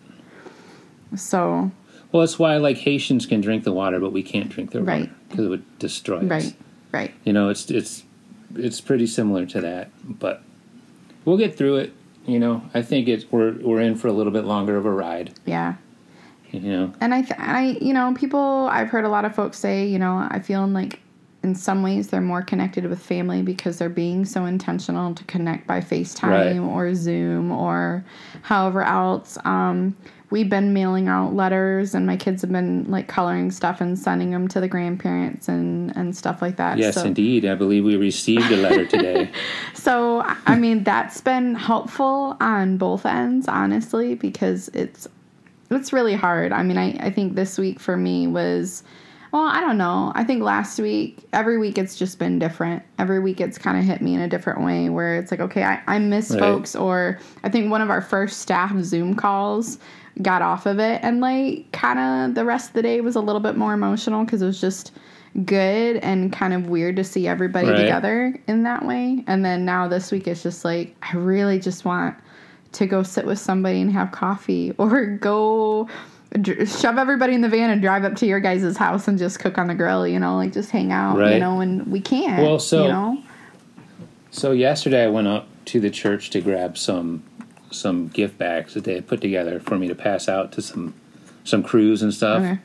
So 1.16 1.72
well 2.12 2.22
that's 2.22 2.38
why 2.40 2.58
like 2.58 2.78
haitians 2.78 3.26
can 3.26 3.42
drink 3.42 3.64
the 3.64 3.72
water 3.72 4.00
but 4.00 4.12
we 4.12 4.24
can't 4.24 4.50
drink 4.50 4.72
their 4.72 4.82
Right. 4.82 5.02
water 5.02 5.12
because 5.30 5.46
it 5.46 5.50
would 5.50 5.80
destroy 5.80 6.18
us 6.20 6.24
right, 6.30 6.54
right. 6.92 7.14
you 7.26 7.34
know 7.34 7.50
it's 7.50 7.70
it's 7.72 8.04
it's 8.56 8.80
pretty 8.82 9.08
similar 9.08 9.46
to 9.46 9.62
that 9.62 9.90
but 10.20 10.42
we'll 11.26 11.38
get 11.38 11.56
through 11.58 11.78
it 11.78 11.94
you 12.26 12.40
know 12.40 12.62
i 12.74 12.82
think 12.82 13.08
it's 13.08 13.30
we're 13.32 13.54
we're 13.62 13.82
in 13.82 13.96
for 13.96 14.08
a 14.08 14.14
little 14.14 14.32
bit 14.34 14.46
longer 14.46 14.76
of 14.78 14.86
a 14.86 14.92
ride 14.92 15.32
Yeah. 15.46 15.76
You 16.52 16.60
know 16.62 16.94
And 17.02 17.14
I, 17.14 17.22
th- 17.22 17.40
I, 17.40 17.78
you 17.82 17.94
know, 17.94 18.14
people. 18.18 18.68
I've 18.72 18.90
heard 18.90 19.06
a 19.06 19.10
lot 19.10 19.26
of 19.26 19.36
folks 19.36 19.58
say, 19.60 19.86
you 19.88 20.00
know, 20.00 20.28
I 20.30 20.40
feel 20.40 20.66
like 20.68 21.00
in 21.44 21.54
some 21.56 21.84
ways 21.84 22.08
they're 22.10 22.20
more 22.22 22.42
connected 22.42 22.86
with 22.86 23.00
family 23.00 23.42
because 23.42 23.78
they're 23.78 23.90
being 23.90 24.26
so 24.26 24.46
intentional 24.46 25.14
to 25.14 25.24
connect 25.26 25.68
by 25.68 25.80
FaceTime 25.82 26.30
Right. 26.30 26.58
or 26.60 26.94
Zoom 26.96 27.52
or 27.52 28.04
however 28.42 28.82
else. 28.82 29.38
Um, 29.46 29.96
we've 30.30 30.50
been 30.50 30.74
mailing 30.74 31.08
out 31.08 31.34
letters, 31.36 31.94
and 31.96 32.06
my 32.06 32.18
kids 32.18 32.42
have 32.42 32.52
been 32.52 32.84
like 32.90 33.08
coloring 33.08 33.50
stuff 33.52 33.80
and 33.80 33.98
sending 33.98 34.32
them 34.32 34.48
to 34.50 34.60
the 34.60 34.68
grandparents 34.68 35.48
and 35.48 35.96
and 35.96 36.16
stuff 36.18 36.42
like 36.42 36.58
that. 36.58 36.78
yes 36.78 36.96
so, 36.96 37.06
indeed 37.06 37.46
i 37.46 37.56
believe 37.56 37.86
we 37.86 37.96
received 37.96 38.52
a 38.52 38.58
letter 38.58 38.86
today 38.86 39.30
so 39.74 40.24
I 40.46 40.56
mean 40.58 40.84
that's 40.84 41.22
been 41.22 41.56
helpful 41.56 42.36
on 42.42 42.78
both 42.78 43.06
ends, 43.06 43.48
honestly, 43.48 44.16
because 44.16 44.70
it's 44.74 45.08
it's 45.72 45.92
really 45.94 46.16
hard. 46.16 46.52
I 46.52 46.64
mean, 46.64 46.78
I, 46.78 46.92
I 47.00 47.10
think 47.10 47.36
this 47.36 47.58
week 47.58 47.80
for 47.80 47.98
me 47.98 48.28
was 48.28 48.84
well, 49.34 49.44
I 49.46 49.60
don't 49.60 49.78
know. 49.78 50.14
I 50.16 50.24
think 50.24 50.42
last 50.42 50.80
week, 50.80 51.20
every 51.34 51.58
week 51.58 51.78
it's 51.78 51.98
just 51.98 52.18
been 52.18 52.40
different. 52.40 52.82
Every 52.98 53.20
week 53.20 53.42
it's 53.42 53.58
kind 53.58 53.78
of 53.78 53.84
hit 53.84 54.02
me 54.02 54.16
in 54.16 54.22
a 54.22 54.28
different 54.28 54.64
way 54.64 54.88
where 54.90 55.18
it's 55.18 55.32
like, 55.32 55.42
okay, 55.42 55.64
I, 55.64 55.82
I 55.86 56.00
miss 56.00 56.32
Right. 56.32 56.40
folks, 56.40 56.76
or 56.78 57.20
I 57.44 57.50
think 57.50 57.70
one 57.70 57.82
of 57.82 57.90
our 57.90 58.02
first 58.02 58.40
staff 58.40 58.74
Zoom 58.82 59.16
calls 59.16 59.80
got 60.22 60.42
off 60.42 60.66
of 60.66 60.80
it, 60.80 61.02
and 61.04 61.20
like 61.20 61.70
kind 61.74 62.00
of 62.00 62.36
the 62.36 62.46
rest 62.46 62.70
of 62.70 62.74
the 62.74 62.82
day 62.82 63.02
was 63.02 63.18
a 63.18 63.22
little 63.22 63.42
bit 63.42 63.58
more 63.58 63.74
emotional 63.74 64.24
because 64.24 64.42
it 64.42 64.46
was 64.46 64.62
just 64.62 64.94
good 65.46 65.98
and 65.98 66.32
kind 66.34 66.54
of 66.54 66.68
weird 66.70 66.96
to 66.96 67.04
see 67.04 67.28
everybody 67.28 67.68
Right. 67.68 67.76
together 67.76 68.40
in 68.48 68.64
that 68.64 68.86
way. 68.86 69.24
And 69.28 69.44
then 69.44 69.66
now 69.66 69.88
this 69.90 70.10
week 70.12 70.28
it's 70.28 70.42
just 70.42 70.64
like, 70.66 70.96
I 71.02 71.16
really 71.18 71.60
just 71.60 71.84
want 71.86 72.16
to 72.74 72.86
go 72.86 73.04
sit 73.04 73.26
with 73.26 73.40
somebody 73.40 73.82
and 73.82 73.92
have 73.92 74.12
coffee 74.12 74.74
or 74.78 75.06
go 75.06 75.88
dr- 76.42 76.68
shove 76.68 76.98
everybody 76.98 77.34
in 77.34 77.42
the 77.42 77.50
van 77.50 77.70
and 77.70 77.82
drive 77.82 78.04
up 78.04 78.16
to 78.16 78.26
your 78.26 78.40
guys' 78.40 78.78
house 78.78 79.08
and 79.08 79.18
just 79.18 79.40
cook 79.40 79.58
on 79.58 79.68
the 79.68 79.76
grill, 79.76 80.08
you 80.08 80.20
know, 80.20 80.36
like 80.36 80.54
just 80.54 80.72
hang 80.72 80.92
out, 80.92 81.18
you 81.34 81.40
know, 81.40 81.62
and 81.62 81.88
we 81.88 82.02
can't. 82.02 82.42
Well, 82.42 82.60
so- 82.60 82.84
you 82.84 82.90
know, 82.90 83.24
so 84.30 84.52
yesterday 84.52 85.06
i 85.06 85.08
went 85.08 85.28
up 85.28 85.48
to 85.66 85.80
the 85.80 85.90
church 85.90 86.30
to 86.32 86.42
grab 86.42 86.78
some 86.78 87.24
some 87.72 88.08
gift 88.08 88.38
bags 88.38 88.74
that 88.76 88.84
they 88.84 88.94
had 88.94 89.08
put 89.08 89.20
together 89.20 89.60
for 89.60 89.78
me 89.78 89.88
to 89.88 89.96
pass 89.96 90.30
out 90.30 90.52
to 90.52 90.62
some 90.62 90.94
some 91.44 91.64
crews 91.64 92.02
and 92.02 92.14
stuff 92.14 92.44
okay. 92.44 92.60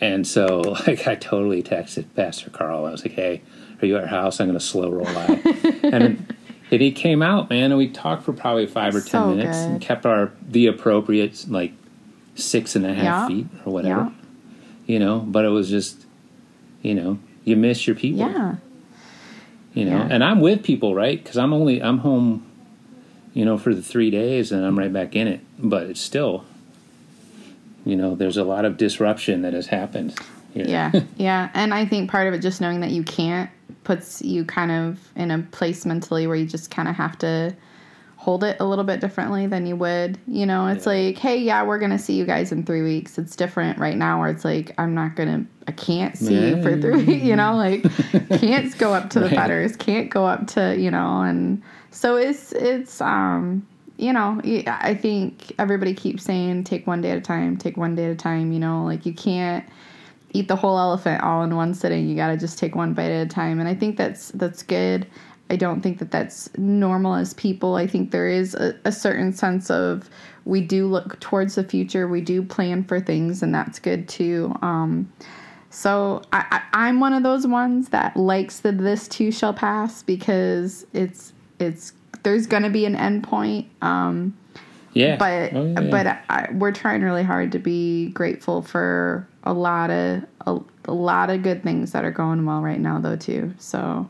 And 0.00 0.26
so, 0.26 0.60
like, 0.86 1.06
I 1.06 1.14
totally 1.14 1.62
texted 1.62 2.04
Pastor 2.14 2.50
Carl. 2.50 2.84
I 2.84 2.90
was 2.90 3.02
like, 3.04 3.14
"Hey, 3.14 3.42
are 3.80 3.86
you 3.86 3.96
at 3.96 4.02
our 4.02 4.08
house? 4.08 4.40
I'm 4.40 4.46
going 4.46 4.58
to 4.58 4.64
slow 4.64 4.90
roll 4.90 5.04
by." 5.06 5.40
and 5.82 6.34
and 6.70 6.80
he 6.80 6.90
came 6.92 7.22
out, 7.22 7.48
man, 7.50 7.70
and 7.72 7.78
we 7.78 7.88
talked 7.88 8.24
for 8.24 8.32
probably 8.32 8.66
five 8.66 8.94
or 8.94 9.00
ten 9.00 9.08
So 9.22 9.28
minutes 9.34 9.56
and 9.58 9.80
kept 9.80 10.04
our 10.06 10.32
the 10.48 10.66
appropriate 10.66 11.46
like 11.48 11.72
six 12.34 12.76
and 12.76 12.84
a 12.84 12.92
half 12.94 13.04
Yeah. 13.04 13.26
feet 13.28 13.46
or 13.64 13.72
whatever, 13.72 14.00
Yeah. 14.00 14.10
you 14.86 14.98
know. 14.98 15.20
But 15.20 15.44
it 15.44 15.48
was 15.50 15.70
just, 15.70 16.04
you 16.82 16.94
know, 16.94 17.18
you 17.44 17.56
miss 17.56 17.86
your 17.86 17.96
people, 17.96 18.20
Yeah. 18.20 18.56
you 19.74 19.84
know. 19.84 19.96
Yeah. 19.96 20.08
And 20.10 20.22
I'm 20.24 20.40
with 20.40 20.62
people, 20.62 20.94
right? 20.94 21.22
Because 21.22 21.36
I'm 21.38 21.52
only 21.52 21.82
I'm 21.82 21.98
home. 21.98 22.42
you 23.34 23.44
know, 23.44 23.58
for 23.58 23.74
the 23.74 23.82
three 23.82 24.10
days, 24.10 24.50
and 24.50 24.64
I'm 24.64 24.78
right 24.78 24.90
back 24.90 25.14
in 25.14 25.28
it. 25.28 25.40
But 25.58 25.88
it's 25.88 26.00
still, 26.00 26.44
you 27.84 27.94
know, 27.94 28.14
there's 28.14 28.38
a 28.38 28.44
lot 28.44 28.64
of 28.64 28.78
disruption 28.78 29.42
that 29.42 29.52
has 29.52 29.66
happened. 29.66 30.14
Here. 30.54 30.64
Yeah, 30.66 30.90
yeah. 31.18 31.50
And 31.52 31.74
I 31.74 31.84
think 31.84 32.10
part 32.10 32.28
of 32.28 32.32
it, 32.32 32.38
just 32.40 32.62
knowing 32.62 32.80
that 32.80 32.92
you 32.92 33.02
can't, 33.02 33.50
puts 33.86 34.20
you 34.20 34.44
kind 34.44 34.72
of 34.72 34.98
in 35.14 35.30
a 35.30 35.38
place 35.52 35.86
mentally 35.86 36.26
where 36.26 36.34
you 36.34 36.44
just 36.44 36.72
kind 36.72 36.88
of 36.88 36.96
have 36.96 37.16
to 37.16 37.54
hold 38.16 38.42
it 38.42 38.56
a 38.58 38.64
little 38.64 38.82
bit 38.84 39.00
differently 39.00 39.46
than 39.46 39.64
you 39.64 39.76
would. 39.76 40.18
You 40.26 40.44
know, 40.44 40.66
it's 40.66 40.86
Yeah. 40.86 40.92
like, 40.92 41.18
hey, 41.18 41.36
yeah, 41.38 41.62
we're 41.62 41.78
going 41.78 41.92
to 41.92 41.98
see 41.98 42.14
you 42.14 42.24
guys 42.24 42.50
in 42.50 42.64
three 42.64 42.82
weeks. 42.82 43.16
It's 43.16 43.36
different 43.36 43.78
right 43.78 43.96
now 43.96 44.18
where 44.18 44.28
it's 44.28 44.44
like, 44.44 44.72
I'm 44.76 44.92
not 44.94 45.14
going 45.14 45.28
to, 45.28 45.50
I 45.68 45.72
can't 45.72 46.18
see 46.18 46.48
you 46.48 46.62
for 46.64 46.76
three, 46.80 47.14
you 47.28 47.36
know, 47.36 47.54
like, 47.56 47.86
can't 48.40 48.76
go 48.76 48.92
up 48.92 49.10
to 49.10 49.20
the 49.20 49.26
Right. 49.26 49.36
betters, 49.36 49.76
can't 49.76 50.10
go 50.10 50.26
up 50.26 50.48
to, 50.48 50.76
you 50.76 50.90
know, 50.90 51.20
and 51.22 51.62
so 51.92 52.16
it's, 52.16 52.50
it's, 52.54 53.00
um, 53.00 53.64
you 53.98 54.12
know, 54.12 54.40
I 54.66 54.94
think 54.94 55.52
everybody 55.60 55.94
keeps 55.94 56.24
saying 56.24 56.64
take 56.64 56.88
one 56.88 57.02
day 57.02 57.12
at 57.12 57.18
a 57.18 57.20
time, 57.20 57.56
take 57.56 57.76
one 57.76 57.94
day 57.94 58.06
at 58.06 58.10
a 58.10 58.16
time, 58.16 58.50
you 58.50 58.58
know, 58.58 58.82
like 58.84 59.06
you 59.06 59.12
can't 59.14 59.64
eat 60.36 60.48
the 60.48 60.56
whole 60.56 60.78
elephant 60.78 61.22
all 61.22 61.42
in 61.42 61.54
one 61.56 61.74
sitting. 61.74 62.08
You 62.08 62.16
got 62.16 62.28
to 62.28 62.36
just 62.36 62.58
take 62.58 62.74
one 62.74 62.92
bite 62.94 63.10
at 63.10 63.26
a 63.26 63.28
time. 63.28 63.58
And 63.60 63.68
I 63.68 63.74
think 63.74 63.96
that's 63.96 64.30
that's 64.32 64.62
good. 64.62 65.06
I 65.48 65.56
don't 65.56 65.80
think 65.80 65.98
that 66.00 66.10
that's 66.10 66.50
normal 66.58 67.14
as 67.14 67.32
people. 67.34 67.76
I 67.76 67.86
think 67.86 68.10
there 68.10 68.28
is 68.28 68.54
a, 68.54 68.74
a 68.84 68.90
certain 68.90 69.32
sense 69.32 69.70
of 69.70 70.10
we 70.44 70.60
do 70.60 70.86
look 70.88 71.20
towards 71.20 71.54
the 71.54 71.62
future. 71.64 72.08
We 72.08 72.20
do 72.20 72.42
plan 72.42 72.82
for 72.84 73.00
things, 73.00 73.42
and 73.42 73.54
that's 73.54 73.78
good 73.78 74.08
too. 74.08 74.52
Um, 74.62 75.12
so 75.70 76.22
I, 76.32 76.44
I, 76.50 76.86
I'm 76.88 77.00
one 77.00 77.12
of 77.12 77.22
those 77.22 77.46
ones 77.46 77.90
that 77.90 78.16
likes 78.16 78.60
that 78.60 78.78
this 78.78 79.06
too 79.08 79.30
shall 79.30 79.54
pass 79.54 80.02
because 80.02 80.84
it's 80.92 81.32
it's 81.60 81.92
there's 82.24 82.46
gonna 82.48 82.70
be 82.70 82.84
an 82.84 82.96
end 82.96 83.22
point. 83.22 83.68
Um, 83.82 84.36
Yeah. 84.94 85.16
but 85.16 85.52
Oh, 85.54 85.64
yeah. 85.66 85.80
but 85.90 86.06
I, 86.28 86.48
we're 86.54 86.72
trying 86.72 87.02
really 87.02 87.22
hard 87.22 87.52
to 87.52 87.58
be 87.60 88.08
grateful 88.08 88.62
for 88.62 89.28
a 89.46 89.52
lot 89.52 89.90
of 89.90 90.22
a, 90.46 90.58
a 90.86 90.92
lot 90.92 91.30
of 91.30 91.42
good 91.42 91.62
things 91.62 91.92
that 91.92 92.04
are 92.04 92.10
going 92.10 92.44
well 92.44 92.60
right 92.60 92.80
now 92.80 92.98
though 93.00 93.16
too 93.16 93.54
so 93.58 94.06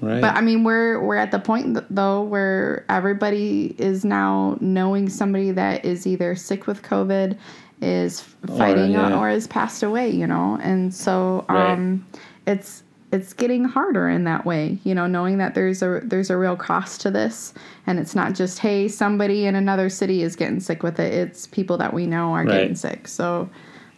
right. 0.00 0.20
but 0.20 0.34
i 0.34 0.40
mean 0.40 0.64
we're 0.64 1.00
we're 1.02 1.16
at 1.16 1.30
the 1.30 1.38
point 1.38 1.76
though 1.90 2.22
where 2.22 2.84
everybody 2.88 3.74
is 3.78 4.04
now 4.04 4.56
knowing 4.60 5.08
somebody 5.08 5.50
that 5.50 5.84
is 5.84 6.06
either 6.06 6.34
sick 6.34 6.66
with 6.66 6.82
covid 6.82 7.36
is 7.80 8.20
fighting 8.56 8.92
yeah. 8.92 9.18
or 9.18 9.28
has 9.28 9.46
passed 9.46 9.82
away 9.82 10.08
you 10.08 10.26
know 10.26 10.58
and 10.62 10.94
so 10.94 11.44
Right. 11.48 11.72
um 11.72 12.06
it's 12.46 12.82
it's 13.10 13.32
getting 13.32 13.64
harder 13.64 14.08
in 14.08 14.24
that 14.24 14.44
way 14.44 14.78
you 14.84 14.94
know 14.94 15.06
knowing 15.06 15.38
that 15.38 15.54
there's 15.54 15.82
a 15.82 16.00
there's 16.04 16.30
a 16.30 16.36
real 16.36 16.56
cost 16.56 17.00
to 17.00 17.10
this 17.10 17.54
and 17.86 17.98
it's 17.98 18.14
not 18.14 18.34
just 18.34 18.58
hey 18.58 18.86
somebody 18.88 19.46
in 19.46 19.54
another 19.54 19.88
city 19.88 20.22
is 20.22 20.36
getting 20.36 20.60
sick 20.60 20.82
with 20.82 21.00
it 21.00 21.12
it's 21.14 21.46
people 21.46 21.78
that 21.78 21.92
we 21.94 22.06
know 22.06 22.32
are 22.32 22.44
getting 22.44 22.74
sick 22.74 23.08
so 23.08 23.48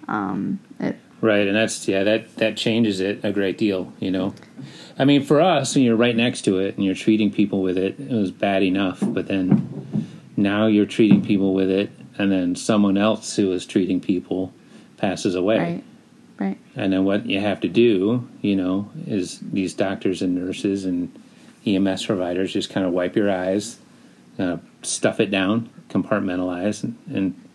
um 0.08 0.60
it 0.78 0.96
Right, 1.20 1.46
and 1.46 1.54
that's 1.54 1.86
yeah, 1.86 2.02
that 2.04 2.36
that 2.36 2.56
changes 2.56 3.00
it 3.00 3.22
a 3.22 3.32
great 3.32 3.58
deal, 3.58 3.92
you 4.00 4.10
know. 4.10 4.34
I 4.98 5.04
mean, 5.04 5.22
for 5.22 5.40
us, 5.40 5.74
when 5.74 5.84
you're 5.84 5.96
right 5.96 6.16
next 6.16 6.42
to 6.42 6.58
it 6.58 6.76
and 6.76 6.84
you're 6.84 6.94
treating 6.94 7.30
people 7.30 7.62
with 7.62 7.76
it, 7.76 8.00
it 8.00 8.10
was 8.10 8.30
bad 8.30 8.62
enough, 8.62 9.00
but 9.02 9.26
then 9.28 10.06
now 10.36 10.66
you're 10.66 10.86
treating 10.86 11.22
people 11.22 11.52
with 11.52 11.70
it, 11.70 11.90
and 12.16 12.32
then 12.32 12.56
someone 12.56 12.96
else 12.96 13.36
who 13.36 13.52
is 13.52 13.66
treating 13.66 14.00
people 14.00 14.52
passes 14.96 15.34
away, 15.34 15.58
right 15.58 15.84
right 16.38 16.58
and 16.74 16.92
then 16.92 17.04
what 17.04 17.26
you 17.26 17.38
have 17.38 17.60
to 17.60 17.68
do, 17.68 18.26
you 18.40 18.56
know, 18.56 18.90
is 19.06 19.40
these 19.40 19.74
doctors 19.74 20.22
and 20.22 20.34
nurses 20.34 20.86
and 20.86 21.14
EMS 21.66 22.06
providers 22.06 22.50
just 22.50 22.70
kind 22.70 22.86
of 22.86 22.92
wipe 22.92 23.14
your 23.14 23.30
eyes, 23.30 23.78
uh, 24.38 24.56
stuff 24.80 25.20
it 25.20 25.30
down, 25.30 25.68
compartmentalize, 25.90 26.82
and, 26.82 26.96
and 27.12 27.48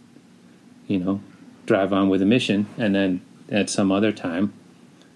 you 0.86 1.00
know, 1.00 1.20
drive 1.66 1.92
on 1.94 2.10
with 2.10 2.22
a 2.22 2.26
mission, 2.26 2.68
and 2.78 2.94
then 2.96 3.22
at 3.50 3.70
some 3.70 3.92
other 3.92 4.12
time, 4.12 4.54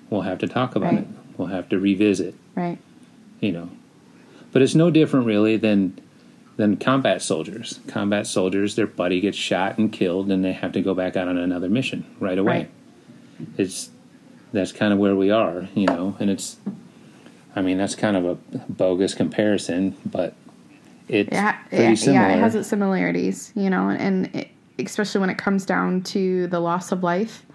we'll 0.09 0.21
have 0.21 0.39
to 0.39 0.47
talk 0.47 0.75
about 0.75 0.93
Right. 0.93 1.01
it. 1.01 1.07
We'll 1.37 1.47
have 1.49 1.69
to 1.69 1.79
revisit, 1.79 2.35
right 2.55 2.77
you 3.39 3.51
know. 3.53 3.69
But 4.51 4.61
it's 4.61 4.75
no 4.75 4.91
different, 4.91 5.25
really, 5.25 5.55
than 5.57 5.97
than 6.57 6.75
combat 6.75 7.21
soldiers. 7.21 7.79
Combat 7.87 8.27
soldiers, 8.27 8.75
their 8.75 8.87
buddy 8.87 9.21
gets 9.21 9.37
shot 9.37 9.77
and 9.77 9.91
killed, 9.93 10.29
and 10.29 10.43
they 10.43 10.51
have 10.51 10.73
to 10.73 10.81
go 10.81 10.93
back 10.93 11.15
out 11.15 11.27
on 11.29 11.37
another 11.37 11.69
mission 11.69 12.05
right 12.19 12.37
away. 12.37 12.67
Right. 13.39 13.49
It's 13.57 13.89
that's 14.51 14.71
kind 14.73 14.91
of 14.91 14.99
where 14.99 15.15
we 15.15 15.31
are, 15.31 15.67
you 15.75 15.85
know, 15.85 16.15
and 16.19 16.29
it's. 16.29 16.57
I 17.55 17.61
mean, 17.61 17.77
that's 17.77 17.95
kind 17.95 18.15
of 18.17 18.25
a 18.25 18.35
bogus 18.69 19.13
comparison, 19.13 19.95
but 20.05 20.33
it's 21.07 21.31
yeah, 21.31 21.53
pretty 21.69 21.95
similar. 21.95 22.27
yeah, 22.27 22.35
it 22.35 22.39
has 22.39 22.53
its 22.55 22.67
similarities, 22.69 23.51
you 23.55 23.69
know, 23.69 23.89
and 23.89 24.27
it, 24.35 24.49
especially 24.79 25.21
when 25.21 25.29
it 25.29 25.37
comes 25.37 25.65
down 25.65 26.01
to 26.03 26.47
the 26.47 26.59
loss 26.59 26.91
of 26.91 27.03
life, 27.03 27.45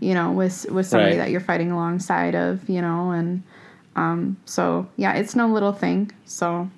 you 0.00 0.14
know, 0.14 0.32
with 0.32 0.66
with 0.70 0.86
somebody 0.86 1.12
Right. 1.12 1.18
that 1.18 1.30
you're 1.30 1.40
fighting 1.40 1.70
alongside 1.70 2.34
of, 2.34 2.68
you 2.68 2.80
know, 2.82 3.10
and 3.10 3.42
um, 3.96 4.36
so 4.44 4.86
yeah, 4.96 5.12
it's 5.14 5.34
no 5.36 5.46
little 5.48 5.72
thing. 5.72 6.10
So 6.24 6.68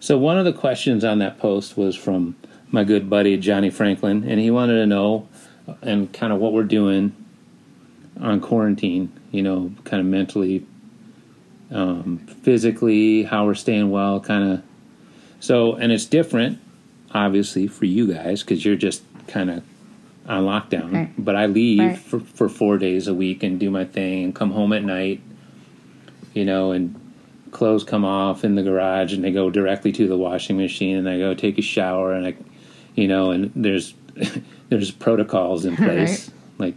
So 0.00 0.16
one 0.18 0.38
of 0.38 0.44
the 0.44 0.52
questions 0.52 1.04
on 1.04 1.18
that 1.18 1.38
post 1.38 1.76
was 1.76 1.96
from 1.96 2.36
my 2.70 2.84
good 2.84 3.08
buddy 3.08 3.36
Johnny 3.36 3.70
Franklin, 3.70 4.24
and 4.28 4.40
he 4.40 4.50
wanted 4.50 4.74
to 4.74 4.86
know 4.86 5.28
uh, 5.68 5.74
and 5.82 6.12
kind 6.12 6.32
of 6.32 6.38
what 6.38 6.52
we're 6.52 6.64
doing 6.64 7.14
on 8.20 8.40
quarantine. 8.40 9.12
You 9.32 9.42
know, 9.42 9.72
kind 9.84 10.00
of 10.00 10.06
mentally, 10.06 10.64
um, 11.70 12.18
physically, 12.42 13.24
how 13.24 13.44
we're 13.46 13.54
staying 13.54 13.90
well, 13.90 14.20
kind 14.20 14.52
of. 14.52 14.62
So, 15.40 15.74
and 15.74 15.92
it's 15.92 16.06
different, 16.06 16.58
obviously, 17.16 17.66
for 17.66 17.84
you 17.86 18.12
guys 18.12 18.42
because 18.42 18.64
you're 18.64 18.76
just 18.76 19.02
kind 19.26 19.50
of 19.50 19.62
on 20.28 20.44
lockdown. 20.44 20.92
Right. 20.92 21.12
But 21.18 21.36
I 21.36 21.46
leave 21.46 21.78
Right. 21.80 21.98
for, 21.98 22.20
for 22.20 22.48
four 22.48 22.78
days 22.78 23.08
a 23.08 23.14
week 23.14 23.42
and 23.42 23.58
do 23.58 23.70
my 23.70 23.84
thing 23.84 24.24
and 24.24 24.34
come 24.34 24.50
home 24.50 24.72
at 24.72 24.84
night. 24.84 25.20
You 26.34 26.44
know, 26.44 26.72
and 26.72 26.94
clothes 27.52 27.84
come 27.84 28.04
off 28.04 28.44
in 28.44 28.54
the 28.56 28.62
garage 28.62 29.14
and 29.14 29.24
they 29.24 29.32
go 29.32 29.48
directly 29.50 29.90
to 29.92 30.06
the 30.06 30.16
washing 30.16 30.58
machine 30.58 30.96
and 30.98 31.08
I 31.08 31.16
go 31.16 31.32
take 31.32 31.56
a 31.58 31.62
shower 31.62 32.12
and 32.12 32.26
I 32.26 32.34
you 32.94 33.08
know 33.08 33.30
and 33.30 33.50
there's 33.56 33.94
there's 34.68 34.90
protocols 34.90 35.64
in 35.64 35.74
place 35.86 36.30
like 36.58 36.74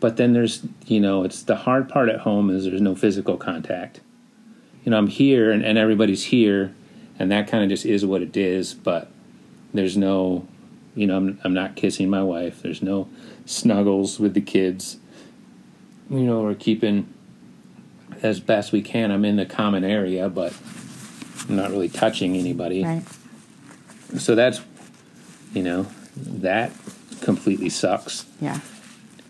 but 0.00 0.16
then 0.16 0.32
there's 0.32 0.66
you 0.86 0.98
know 0.98 1.22
it's 1.22 1.44
the 1.44 1.54
hard 1.54 1.88
part 1.88 2.08
at 2.08 2.20
home 2.20 2.50
is 2.50 2.64
there's 2.64 2.80
no 2.80 2.96
physical 2.96 3.36
contact 3.36 4.00
you 4.84 4.90
know 4.90 4.98
I'm 4.98 5.06
here 5.06 5.52
and, 5.52 5.64
and 5.64 5.78
everybody's 5.78 6.24
here 6.24 6.74
and 7.20 7.30
that 7.30 7.46
kind 7.46 7.62
of 7.62 7.70
just 7.70 7.86
is 7.86 8.04
what 8.04 8.22
it 8.22 8.36
is 8.36 8.74
but 8.74 9.12
there's 9.74 9.96
no 9.96 10.46
you 10.94 11.06
know 11.06 11.16
I'm, 11.16 11.40
I'm 11.44 11.54
not 11.54 11.76
kissing 11.76 12.08
my 12.10 12.22
wife 12.22 12.62
there's 12.62 12.82
no 12.82 13.08
snuggles 13.46 14.18
with 14.18 14.34
the 14.34 14.40
kids 14.40 14.98
you 16.08 16.20
know 16.20 16.42
we're 16.42 16.54
keeping 16.54 17.12
as 18.22 18.40
best 18.40 18.72
we 18.72 18.82
can. 18.82 19.10
I'm 19.10 19.24
in 19.24 19.36
the 19.36 19.46
common 19.46 19.84
area, 19.84 20.28
but 20.28 20.54
I'm 21.48 21.56
not 21.56 21.70
really 21.70 21.88
touching 21.88 22.36
anybody. 22.36 22.84
right, 22.84 23.02
So 24.18 24.34
that's, 24.34 24.60
you 25.54 25.62
know, 25.62 25.86
that 26.16 26.72
completely 27.20 27.68
sucks. 27.68 28.26
yeah, 28.40 28.60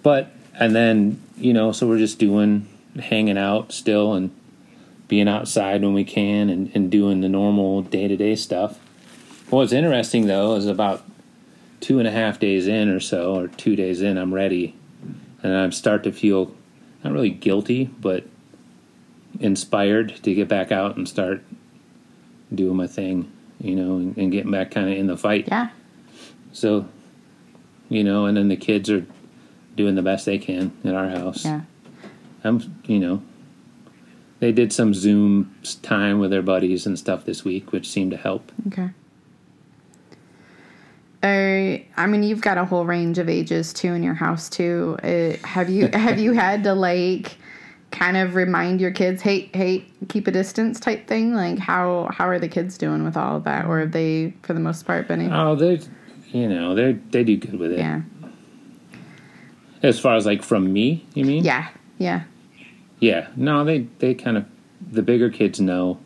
But, 0.03 0.33
and 0.55 0.75
then, 0.75 1.23
you 1.37 1.53
know, 1.53 1.73
so 1.73 1.87
we're 1.87 1.99
just 1.99 2.19
doing, 2.19 2.69
hanging 2.99 3.39
out 3.39 3.73
still 3.73 4.15
and 4.15 4.31
being 5.09 5.29
outside 5.29 5.83
when 5.83 5.95
we 5.95 6.05
can 6.05 6.49
and, 6.49 6.71
and 6.75 6.91
doing 6.91 7.21
the 7.21 7.29
normal 7.29 7.83
day 7.83 8.09
to 8.09 8.17
day 8.17 8.37
stuff. 8.37 8.79
What's 9.51 9.73
interesting 9.73 10.27
though 10.27 10.55
is 10.55 10.67
about 10.67 11.05
two 11.81 11.99
and 11.99 12.07
a 12.07 12.11
half 12.11 12.39
days 12.39 12.67
in 12.69 12.89
or 12.89 13.01
so, 13.01 13.35
or 13.35 13.49
two 13.49 13.75
days 13.77 14.01
in, 14.03 14.17
I'm 14.17 14.33
ready. 14.33 14.77
And 15.43 15.57
I 15.57 15.69
start 15.71 16.05
to 16.05 16.13
feel 16.13 16.55
not 17.03 17.13
really 17.13 17.31
guilty, 17.31 17.85
but 17.85 18.25
inspired 19.41 20.17
to 20.23 20.35
get 20.35 20.49
back 20.49 20.71
out 20.71 20.97
and 20.97 21.09
start 21.09 21.43
doing 22.55 22.77
my 22.77 22.87
thing, 22.87 23.31
you 23.61 23.75
know, 23.75 23.97
and, 23.97 24.17
and 24.17 24.31
getting 24.33 24.51
back 24.51 24.71
kind 24.71 24.89
of 24.91 24.97
in 24.97 25.07
the 25.07 25.17
fight. 25.17 25.49
yeah, 25.49 25.71
So, 26.53 26.87
you 27.89 28.05
know, 28.05 28.27
and 28.27 28.37
then 28.37 28.49
the 28.49 28.57
kids 28.57 28.91
are 28.91 29.07
doing 29.77 29.95
the 29.95 30.03
best 30.03 30.27
they 30.27 30.39
can 30.39 30.73
at 30.85 30.95
our 30.95 31.09
house. 31.09 31.45
yeah, 31.45 31.63
I'm, 32.45 32.83
you 32.85 32.99
know, 32.99 33.23
they 34.41 34.53
did 34.53 34.73
some 34.73 34.93
Zoom 34.93 35.55
time 35.83 36.19
with 36.19 36.31
their 36.31 36.43
buddies 36.43 36.87
and 36.87 36.99
stuff 36.99 37.25
this 37.25 37.45
week, 37.45 37.73
which 37.73 37.89
seemed 37.89 38.11
to 38.11 38.17
help. 38.17 38.53
okay. 38.69 38.91
Uh, 41.23 41.79
I 41.97 42.07
mean, 42.07 42.23
you've 42.23 42.41
got 42.41 42.57
a 42.57 42.65
whole 42.65 42.85
range 42.87 43.19
of 43.19 43.29
ages 43.29 43.73
too 43.73 43.93
in 43.93 44.03
your 44.03 44.15
house 44.15 44.49
too. 44.49 44.97
Uh, 45.03 45.37
have 45.47 45.69
you 45.69 45.89
have 45.93 46.19
you 46.19 46.33
had 46.33 46.65
to 46.65 46.73
like 46.75 47.37
kind 47.91 48.17
of 48.17 48.35
remind 48.37 48.81
your 48.81 48.93
kids, 48.93 49.21
hey, 49.21 49.51
hey, 49.53 49.85
keep 50.09 50.27
a 50.27 50.31
distance 50.31 50.81
type 50.81 51.07
thing? 51.07 51.35
Like 51.35 51.59
how 51.59 52.09
how 52.11 52.27
are 52.29 52.39
the 52.39 52.49
kids 52.49 52.79
doing 52.79 53.05
with 53.05 53.17
all 53.17 53.37
of 53.37 53.45
that, 53.45 53.67
or 53.67 53.81
have 53.81 53.93
they, 53.93 54.33
for 54.43 54.55
the 54.55 54.61
most 54.61 54.87
part, 54.87 55.09
been? 55.09 55.31
Oh, 55.31 55.55
they, 55.57 55.81
you 56.31 56.49
know, 56.49 56.75
they 56.75 56.93
they 56.93 57.23
do 57.25 57.37
good 57.37 57.59
with 57.59 57.73
it. 57.73 57.79
yeah, 57.81 58.01
As 59.83 59.99
far 60.01 60.17
as 60.17 60.25
like 60.25 60.43
from 60.43 60.73
me, 60.73 61.05
you 61.15 61.25
mean? 61.25 61.45
yeah, 61.45 61.69
yeah, 61.99 62.23
Yeah. 63.01 63.29
No, 63.37 63.65
they 63.65 63.81
they 63.99 64.15
kind 64.15 64.37
of 64.39 64.47
the 64.91 65.03
bigger 65.03 65.29
kids 65.29 65.61
know, 65.61 65.99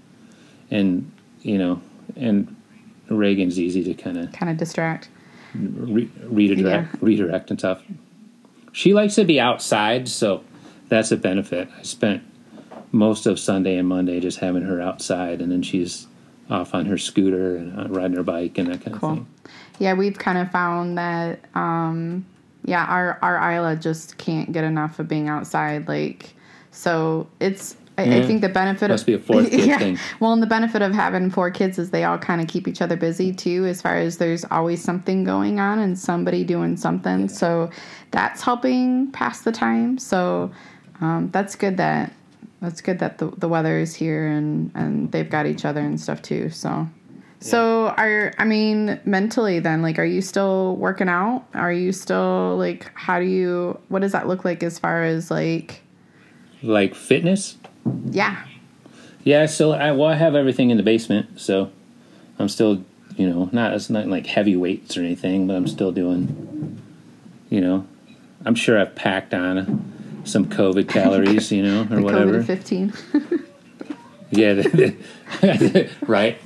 and 0.72 1.11
you 1.42 1.59
know, 1.59 1.81
and 2.16 2.57
Reagan's 3.08 3.58
easy 3.58 3.82
to 3.84 3.94
kind 3.94 4.18
of 4.18 4.32
Kind 4.32 4.50
of 4.50 4.56
distract. 4.56 5.08
re- 5.54 6.10
redirect, 6.24 6.64
Yeah. 6.94 6.98
redirect 7.00 7.50
and 7.50 7.58
stuff. 7.58 7.82
She 8.72 8.92
likes 8.94 9.14
to 9.16 9.24
be 9.24 9.38
outside, 9.40 10.08
so 10.08 10.42
that's 10.88 11.12
a 11.12 11.16
benefit. 11.16 11.68
I 11.78 11.82
spent 11.82 12.22
most 12.92 13.26
of 13.26 13.38
Sunday 13.38 13.76
and 13.76 13.88
Monday 13.88 14.20
just 14.20 14.38
having 14.38 14.62
her 14.62 14.80
outside, 14.80 15.40
and 15.40 15.50
then 15.52 15.62
she's 15.62 16.06
off 16.50 16.74
on 16.74 16.86
her 16.86 16.98
scooter 16.98 17.56
and 17.56 17.78
uh, 17.78 17.88
riding 17.88 18.16
her 18.16 18.22
bike 18.22 18.58
and 18.58 18.68
that 18.68 18.84
kind 18.84 18.96
Cool. 18.96 19.10
of 19.10 19.16
thing. 19.18 19.26
Yeah, 19.78 19.94
we've 19.94 20.18
kind 20.18 20.38
of 20.38 20.50
found 20.50 20.98
that 20.98 21.40
um 21.54 22.24
yeah, 22.66 22.84
our 22.84 23.18
our 23.22 23.52
Isla 23.54 23.76
just 23.76 24.16
can't 24.18 24.52
get 24.52 24.64
enough 24.64 24.98
of 24.98 25.06
being 25.08 25.28
outside 25.28 25.86
like 25.88 26.34
so 26.70 27.26
it's 27.40 27.76
I, 27.96 28.18
I 28.18 28.26
think 28.26 28.40
the 28.40 28.48
benefit 28.48 28.90
Must 28.90 29.02
of 29.02 29.07
be 29.07 29.14
a 29.14 29.18
fourth 29.18 29.50
kid 29.50 29.66
yeah. 29.66 29.78
thing. 29.78 29.98
Well, 30.18 30.33
and 30.33 30.42
the 30.42 30.48
benefit 30.48 30.83
of 30.83 30.92
having 30.92 31.30
four 31.30 31.50
kids 31.50 31.78
is 31.78 31.90
they 31.90 32.04
all 32.04 32.18
kind 32.18 32.40
of 32.40 32.48
keep 32.48 32.66
each 32.66 32.83
other 32.83 32.96
busy 32.96 33.33
too, 33.33 33.66
as 33.66 33.80
far 33.80 33.96
as 33.96 34.18
there's 34.18 34.44
always 34.50 34.83
something 34.83 35.22
going 35.22 35.61
on 35.61 35.78
and 35.78 35.96
somebody 35.98 36.42
doing 36.42 36.76
something. 36.76 37.28
So 37.28 37.70
that's 38.11 38.42
helping 38.42 39.12
pass 39.12 39.42
the 39.42 39.52
time. 39.52 39.98
So 39.98 40.50
um, 41.00 41.30
that's 41.33 41.54
good 41.54 41.76
that 41.76 42.12
that's 42.61 42.80
good 42.80 42.98
that 42.98 43.18
the, 43.18 43.26
the 43.37 43.48
weather 43.48 43.78
is 43.78 43.94
here 43.94 44.26
and 44.26 44.72
and 44.74 45.12
they've 45.12 45.28
got 45.28 45.46
each 45.46 45.64
other 45.64 45.80
and 45.80 46.00
stuff 46.00 46.22
too. 46.22 46.50
So. 46.50 46.88
So 47.40 47.88
are 47.98 48.33
I 48.38 48.44
mean 48.44 48.98
mentally 49.04 49.59
then 49.59 49.83
like 49.83 49.98
are 49.98 50.04
you 50.04 50.22
still 50.22 50.76
working 50.76 51.11
out? 51.11 51.44
Are 51.52 51.72
you 51.72 51.92
still 51.92 52.57
like 52.57 52.90
how 52.94 53.20
do 53.20 53.26
you 53.26 53.78
what 53.88 54.00
does 54.00 54.12
that 54.12 54.26
look 54.26 54.46
like 54.46 54.62
as 54.62 54.78
far 54.78 55.04
as 55.04 55.30
like 55.30 55.83
Like 56.62 56.94
fitness, 56.94 57.59
yeah. 58.11 58.44
yeah. 59.23 59.47
So 59.47 59.73
I 59.73 59.92
well, 59.92 60.09
I 60.09 60.14
have 60.14 60.35
everything 60.35 60.70
in 60.70 60.77
the 60.77 60.83
basement, 60.83 61.40
so 61.40 61.70
I'm 62.38 62.49
still, 62.49 62.85
you 63.16 63.29
know, 63.29 63.49
not 63.53 63.73
it's 63.75 63.90
not 63.90 64.07
like 64.09 64.27
heavy 64.27 64.57
weights 64.57 64.97
or 64.97 65.01
anything, 65.01 65.47
but 65.47 65.55
I'm 65.57 65.66
still 65.68 65.92
doing, 65.92 66.81
you 67.51 67.61
know, 67.61 67.87
I'm 68.44 68.55
sure 68.55 68.79
I've 68.81 68.94
packed 68.94 69.35
on 69.35 70.23
some 70.25 70.47
COVID 70.47 70.88
calories, 70.88 71.53
you 71.53 71.62
know, 71.62 71.83
or 71.90 71.97
The 71.97 72.03
whatever. 72.03 72.42
COVID 72.42 72.47
15. 72.47 72.92
Yeah, 74.31 74.55
the, 74.55 74.97
the, 75.42 75.90
right. 76.09 76.37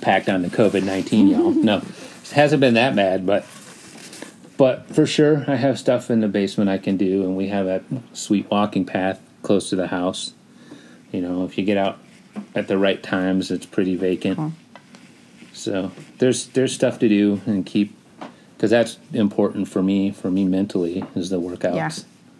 Packed 0.00 0.28
on 0.28 0.42
the 0.42 0.48
COVID 0.48 0.84
nineteen, 0.84 1.26
y'all. 1.26 1.50
No, 1.50 1.78
it 1.78 2.30
hasn't 2.30 2.60
been 2.60 2.74
that 2.74 2.94
bad, 2.94 3.26
but 3.26 3.44
but 4.56 4.88
for 4.94 5.04
sure, 5.04 5.44
I 5.48 5.56
have 5.56 5.78
stuff 5.78 6.10
in 6.10 6.20
the 6.20 6.28
basement 6.28 6.70
I 6.70 6.78
can 6.78 6.96
do, 6.96 7.22
and 7.24 7.36
we 7.36 7.48
have 7.48 7.66
a 7.66 7.82
sweet 8.12 8.48
walking 8.50 8.84
path 8.84 9.20
close 9.42 9.68
to 9.70 9.76
the 9.76 9.88
house. 9.88 10.32
You 11.14 11.20
know, 11.20 11.44
if 11.44 11.56
you 11.56 11.64
get 11.64 11.76
out 11.76 11.98
at 12.56 12.66
the 12.66 12.76
right 12.76 13.00
times, 13.00 13.52
it's 13.52 13.66
pretty 13.66 13.94
vacant. 13.94 14.36
Cool. 14.36 14.52
So 15.52 15.92
there's 16.18 16.48
there's 16.48 16.72
stuff 16.72 16.98
to 16.98 17.08
do 17.08 17.40
and 17.46 17.64
keep 17.64 17.96
because 18.56 18.70
that's 18.70 18.98
important 19.12 19.68
for 19.68 19.80
me 19.80 20.10
for 20.10 20.28
me 20.28 20.44
mentally 20.44 21.04
is 21.14 21.30
the 21.30 21.40
workouts. 21.40 21.76
Yeah. 21.76 21.90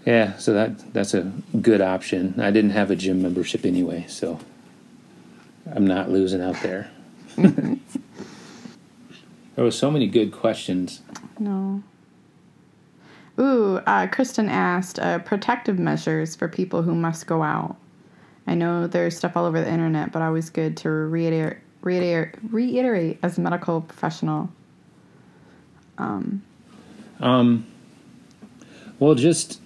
Yeah, 0.05 0.37
so 0.37 0.53
that 0.53 0.93
that's 0.93 1.15
a 1.15 1.33
good 1.63 1.81
option. 1.81 2.35
I 2.39 2.51
didn't 2.51 2.73
have 2.73 2.91
a 2.91 2.97
gym 2.97 3.23
membership 3.23 3.65
anyway, 3.65 4.05
so 4.09 4.41
I'm 5.73 5.87
not 5.87 6.11
losing 6.11 6.43
out 6.43 6.61
there. 6.61 6.91
there 7.37 7.79
was 9.57 9.79
so 9.79 9.91
many 9.91 10.09
good 10.09 10.33
questions. 10.33 11.01
No. 11.39 11.83
Ooh, 13.39 13.81
uh, 13.87 14.09
Kristen 14.09 14.49
asked 14.49 14.99
uh, 14.99 15.21
protective 15.21 15.79
measures 15.79 16.35
for 16.37 16.49
people 16.49 16.83
who 16.83 16.95
must 16.95 17.27
go 17.27 17.43
out. 17.43 17.77
I 18.47 18.55
know 18.55 18.87
there's 18.87 19.17
stuff 19.17 19.37
all 19.37 19.47
over 19.47 19.61
the 19.61 19.71
internet, 19.71 20.13
but 20.13 20.23
always 20.23 20.51
good 20.51 20.77
to 20.79 20.91
reiterate, 20.91 21.59
reiterate, 21.81 22.35
reiterate 22.51 23.19
as 23.23 23.39
a 23.39 23.41
medical 23.41 23.81
professional. 23.81 24.51
Um, 25.99 26.43
Well, 28.99 29.15
just 29.15 29.61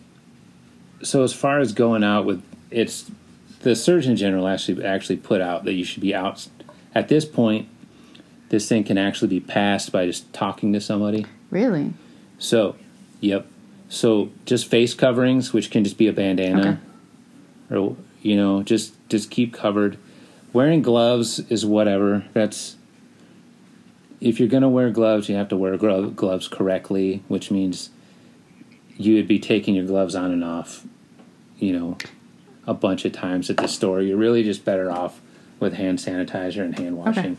so 1.03 1.23
as 1.23 1.33
far 1.33 1.59
as 1.61 1.73
going 1.73 2.05
out 2.05 2.25
with 2.25 2.43
it's 2.71 3.11
the 3.61 3.75
Surgeon 3.75 4.17
General 4.17 4.47
actually 4.47 4.85
actually 4.85 5.17
put 5.17 5.41
out 5.41 5.65
that 5.65 5.73
you 5.73 5.85
should 5.85 6.01
be 6.01 6.15
out 6.15 6.47
at 6.95 7.09
this 7.09 7.25
point. 7.25 7.69
This 8.51 8.69
thing 8.69 8.85
can 8.85 8.97
actually 8.97 9.29
be 9.29 9.41
passed 9.41 9.93
by 9.93 10.07
just 10.07 10.33
talking 10.33 10.73
to 10.73 10.81
somebody. 10.81 11.27
Really? 11.51 11.93
So, 12.39 12.77
yep. 13.21 13.47
So 13.91 14.31
just 14.47 14.67
face 14.69 14.95
coverings, 14.95 15.53
which 15.53 15.71
can 15.71 15.85
just 15.85 15.99
be 15.99 16.09
a 16.09 16.13
bandana, 16.13 16.81
or 17.71 17.97
you 18.23 18.37
know, 18.37 18.63
just 18.63 18.95
just 19.09 19.31
keep 19.31 19.53
covered. 19.53 19.99
Wearing 20.53 20.83
gloves 20.83 21.41
is 21.51 21.65
whatever. 21.65 22.25
That's 22.33 22.77
if 24.21 24.39
you're 24.41 24.49
gonna 24.49 24.69
wear 24.69 24.91
gloves, 24.91 25.29
you 25.29 25.37
have 25.37 25.49
to 25.49 25.57
wear 25.57 25.77
glo- 25.77 26.11
gloves 26.11 26.49
correctly, 26.49 27.23
which 27.29 27.51
means 27.51 27.91
you 28.97 29.15
would 29.15 29.29
be 29.29 29.39
taking 29.39 29.75
your 29.75 29.87
gloves 29.87 30.15
on 30.15 30.33
and 30.33 30.43
off, 30.43 30.85
you 31.59 31.73
know, 31.73 31.97
a 32.67 32.75
bunch 32.75 33.05
of 33.05 33.13
times 33.13 33.49
at 33.49 33.57
the 33.59 33.69
store. 33.69 34.01
You're 34.03 34.17
really 34.17 34.43
just 34.43 34.65
better 34.65 34.91
off 34.91 35.21
with 35.61 35.75
hand 35.75 35.99
sanitizer 35.99 36.63
and 36.65 36.79
hand 36.79 36.97
washing. 36.97 37.39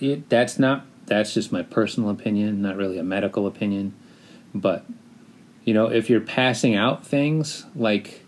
It, 0.00 0.28
that's 0.28 0.58
not 0.58 0.86
that's 1.06 1.34
just 1.34 1.50
my 1.50 1.62
personal 1.62 2.08
opinion, 2.10 2.62
not 2.62 2.76
really 2.76 2.98
a 2.98 3.02
medical 3.02 3.46
opinion. 3.46 3.94
But 4.54 4.84
you 5.64 5.74
know, 5.74 5.86
if 5.86 6.08
you're 6.08 6.20
passing 6.20 6.74
out 6.76 7.04
things 7.04 7.66
like 7.74 8.24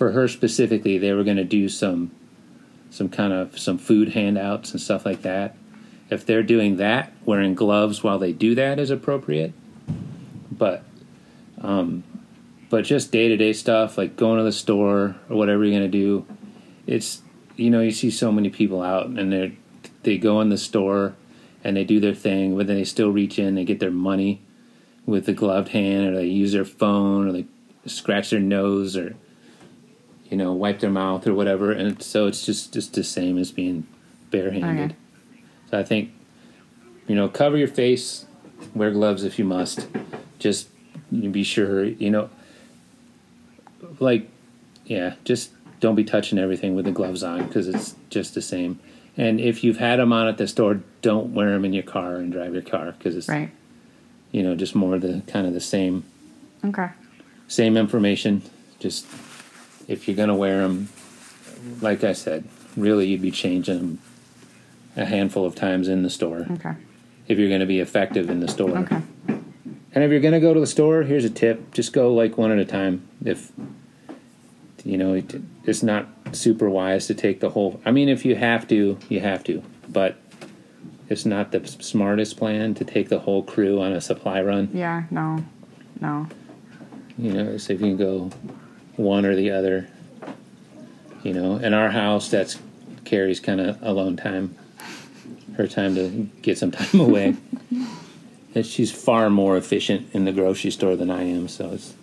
for 0.00 0.12
her 0.12 0.26
specifically, 0.28 0.96
they 0.96 1.12
were 1.12 1.24
going 1.24 1.36
to 1.36 1.44
do 1.44 1.68
some 1.68 2.10
some 2.88 3.10
kind 3.10 3.34
of 3.34 3.58
some 3.58 3.76
food 3.76 4.08
handouts 4.08 4.72
and 4.72 4.80
stuff 4.80 5.04
like 5.04 5.20
that. 5.20 5.54
If 6.08 6.24
they're 6.24 6.42
doing 6.42 6.78
that, 6.78 7.12
wearing 7.26 7.54
gloves 7.54 8.02
while 8.02 8.18
they 8.18 8.32
do 8.32 8.54
that 8.54 8.78
is 8.78 8.90
appropriate. 8.90 9.52
But 10.50 10.84
um 11.60 12.02
but 12.70 12.86
just 12.86 13.12
day-to-day 13.12 13.52
stuff 13.52 13.98
like 13.98 14.16
going 14.16 14.38
to 14.38 14.42
the 14.42 14.52
store 14.52 15.16
or 15.28 15.36
whatever 15.36 15.64
you're 15.64 15.78
going 15.78 15.92
to 15.92 15.98
do, 15.98 16.24
it's 16.86 17.20
you 17.56 17.68
know, 17.68 17.82
you 17.82 17.90
see 17.90 18.10
so 18.10 18.32
many 18.32 18.48
people 18.48 18.80
out 18.80 19.04
and 19.04 19.30
they 19.30 19.58
they 20.04 20.16
go 20.16 20.40
in 20.40 20.48
the 20.48 20.56
store 20.56 21.14
and 21.62 21.76
they 21.76 21.84
do 21.84 22.00
their 22.00 22.14
thing, 22.14 22.56
but 22.56 22.66
then 22.68 22.76
they 22.76 22.84
still 22.84 23.10
reach 23.10 23.38
in, 23.38 23.58
and 23.58 23.66
get 23.66 23.80
their 23.80 23.90
money 23.90 24.40
with 25.04 25.26
the 25.26 25.34
gloved 25.34 25.68
hand, 25.68 26.06
or 26.06 26.14
they 26.14 26.24
use 26.24 26.52
their 26.52 26.64
phone, 26.64 27.28
or 27.28 27.32
they 27.32 27.44
scratch 27.84 28.30
their 28.30 28.40
nose, 28.40 28.96
or 28.96 29.14
you 30.30 30.36
know, 30.36 30.52
wipe 30.52 30.78
their 30.80 30.90
mouth 30.90 31.26
or 31.26 31.34
whatever. 31.34 31.72
And 31.72 32.00
so 32.02 32.26
it's 32.26 32.46
just 32.46 32.72
just 32.72 32.94
the 32.94 33.04
same 33.04 33.36
as 33.36 33.50
being 33.52 33.86
barehanded. 34.30 34.92
Oh, 34.92 34.94
okay. 35.34 35.42
So 35.70 35.78
I 35.78 35.82
think 35.84 36.12
you 37.08 37.16
know, 37.16 37.28
cover 37.28 37.56
your 37.56 37.68
face, 37.68 38.24
wear 38.74 38.90
gloves 38.92 39.24
if 39.24 39.38
you 39.38 39.44
must. 39.44 39.88
Just 40.38 40.68
be 41.10 41.42
sure, 41.42 41.84
you 41.84 42.08
know, 42.10 42.30
like 43.98 44.28
yeah, 44.86 45.14
just 45.24 45.50
don't 45.80 45.94
be 45.94 46.04
touching 46.04 46.38
everything 46.38 46.74
with 46.74 46.84
the 46.84 46.90
gloves 46.92 47.22
on 47.22 47.46
because 47.46 47.66
it's 47.68 47.94
just 48.10 48.34
the 48.34 48.42
same. 48.42 48.78
And 49.16 49.40
if 49.40 49.64
you've 49.64 49.78
had 49.78 49.98
them 49.98 50.12
on 50.12 50.28
at 50.28 50.38
the 50.38 50.46
store, 50.46 50.80
don't 51.02 51.34
wear 51.34 51.50
them 51.50 51.64
in 51.64 51.72
your 51.72 51.82
car 51.82 52.16
and 52.16 52.32
drive 52.32 52.52
your 52.52 52.62
car 52.62 52.92
because 52.92 53.16
it's 53.16 53.28
Right. 53.28 53.50
you 54.30 54.42
know 54.42 54.54
just 54.54 54.74
more 54.74 54.98
the 54.98 55.22
kind 55.26 55.46
of 55.46 55.52
the 55.54 55.60
same 55.60 56.04
Okay. 56.64 56.88
same 57.48 57.76
information. 57.76 58.42
Just 58.78 59.04
if 59.90 60.06
you're 60.06 60.16
gonna 60.16 60.34
wear 60.36 60.62
them, 60.62 60.88
like 61.80 62.04
I 62.04 62.12
said, 62.12 62.44
really 62.76 63.08
you'd 63.08 63.20
be 63.20 63.30
changing 63.32 63.78
them 63.78 63.98
a 64.96 65.04
handful 65.04 65.44
of 65.44 65.54
times 65.54 65.88
in 65.88 66.02
the 66.02 66.10
store 66.10 66.46
Okay. 66.52 66.74
if 67.28 67.38
you're 67.38 67.48
gonna 67.50 67.66
be 67.66 67.80
effective 67.80 68.30
in 68.30 68.40
the 68.40 68.48
store. 68.48 68.78
Okay. 68.78 69.00
And 69.92 70.04
if 70.04 70.10
you're 70.12 70.20
gonna 70.20 70.40
go 70.40 70.54
to 70.54 70.60
the 70.60 70.66
store, 70.68 71.02
here's 71.02 71.24
a 71.24 71.30
tip: 71.30 71.72
just 71.72 71.92
go 71.92 72.14
like 72.14 72.38
one 72.38 72.52
at 72.52 72.58
a 72.58 72.64
time. 72.64 73.02
If 73.24 73.50
you 74.84 74.96
know 74.96 75.20
it's 75.64 75.82
not 75.82 76.06
super 76.32 76.70
wise 76.70 77.08
to 77.08 77.14
take 77.14 77.40
the 77.40 77.50
whole. 77.50 77.80
I 77.84 77.90
mean, 77.90 78.08
if 78.08 78.24
you 78.24 78.36
have 78.36 78.68
to, 78.68 78.96
you 79.08 79.20
have 79.20 79.42
to, 79.44 79.62
but 79.88 80.16
it's 81.08 81.26
not 81.26 81.50
the 81.50 81.66
smartest 81.66 82.36
plan 82.36 82.74
to 82.74 82.84
take 82.84 83.08
the 83.08 83.18
whole 83.18 83.42
crew 83.42 83.80
on 83.82 83.92
a 83.92 84.00
supply 84.00 84.40
run. 84.40 84.70
Yeah. 84.72 85.02
No. 85.10 85.44
No. 86.00 86.28
You 87.18 87.32
know, 87.32 87.56
so 87.56 87.72
if 87.72 87.80
you 87.80 87.88
can 87.88 87.96
go 87.96 88.30
one 89.00 89.24
or 89.26 89.34
the 89.34 89.50
other. 89.50 89.88
You 91.22 91.34
know, 91.34 91.56
in 91.56 91.74
our 91.74 91.90
house, 91.90 92.30
that's 92.30 92.58
Carrie's 93.04 93.40
kind 93.40 93.60
of 93.60 93.82
alone 93.82 94.16
time, 94.16 94.56
her 95.56 95.66
time 95.66 95.94
to 95.96 96.08
get 96.42 96.56
some 96.56 96.70
time 96.70 97.00
away. 97.00 97.36
and 98.54 98.64
she's 98.64 98.90
far 98.90 99.28
more 99.28 99.56
efficient 99.56 100.08
in 100.14 100.24
the 100.24 100.32
grocery 100.32 100.70
store 100.70 100.96
than 100.96 101.10
I 101.10 101.24
am, 101.24 101.48
so 101.48 101.72
it's 101.72 101.94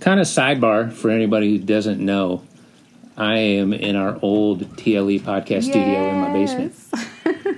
kind 0.00 0.20
of 0.20 0.26
sidebar 0.26 0.92
for 0.92 1.10
anybody 1.10 1.56
who 1.56 1.64
doesn't 1.64 1.98
know. 1.98 2.42
I 3.16 3.36
am 3.36 3.72
in 3.72 3.96
our 3.96 4.18
old 4.22 4.76
TLE 4.76 5.20
podcast 5.20 5.64
studio 5.64 6.08
in 6.10 6.20
my 6.20 6.32
basement, 6.32 6.74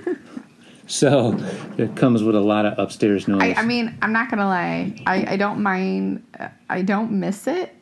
so 0.87 1.35
it 1.77 1.95
comes 1.95 2.23
with 2.23 2.35
a 2.35 2.39
lot 2.39 2.65
of 2.65 2.77
upstairs 2.79 3.27
noise. 3.27 3.55
I, 3.57 3.61
I 3.61 3.65
mean, 3.65 3.95
I'm 4.01 4.13
not 4.13 4.29
gonna 4.29 4.45
lie. 4.47 5.01
I, 5.05 5.33
I 5.33 5.37
don't 5.37 5.61
mind. 5.61 6.23
Uh, 6.39 6.49
I 6.69 6.81
don't 6.83 7.11
miss 7.11 7.47
it. 7.47 7.75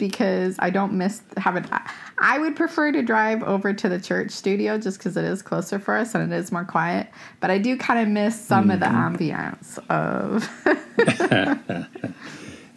Because 0.00 0.56
I 0.58 0.70
don't 0.70 0.94
miss 0.94 1.22
having. 1.36 1.64
I 2.18 2.40
would 2.40 2.56
prefer 2.56 2.90
to 2.90 3.02
drive 3.02 3.44
over 3.44 3.72
to 3.72 3.88
the 3.88 4.00
church 4.00 4.32
studio 4.32 4.76
just 4.78 4.98
because 4.98 5.16
it 5.16 5.24
is 5.24 5.42
closer 5.42 5.78
for 5.78 5.96
us 5.96 6.16
and 6.16 6.32
it 6.32 6.36
is 6.36 6.50
more 6.50 6.64
quiet. 6.64 7.06
But 7.38 7.52
I 7.52 7.58
do 7.58 7.76
kind 7.76 8.00
of 8.00 8.08
miss 8.08 8.40
some 8.40 8.68
mm-hmm. 8.68 8.72
of 8.72 8.80
the 8.80 8.86
mm-hmm. 8.86 9.14
ambiance 9.14 9.78
of. 9.88 10.48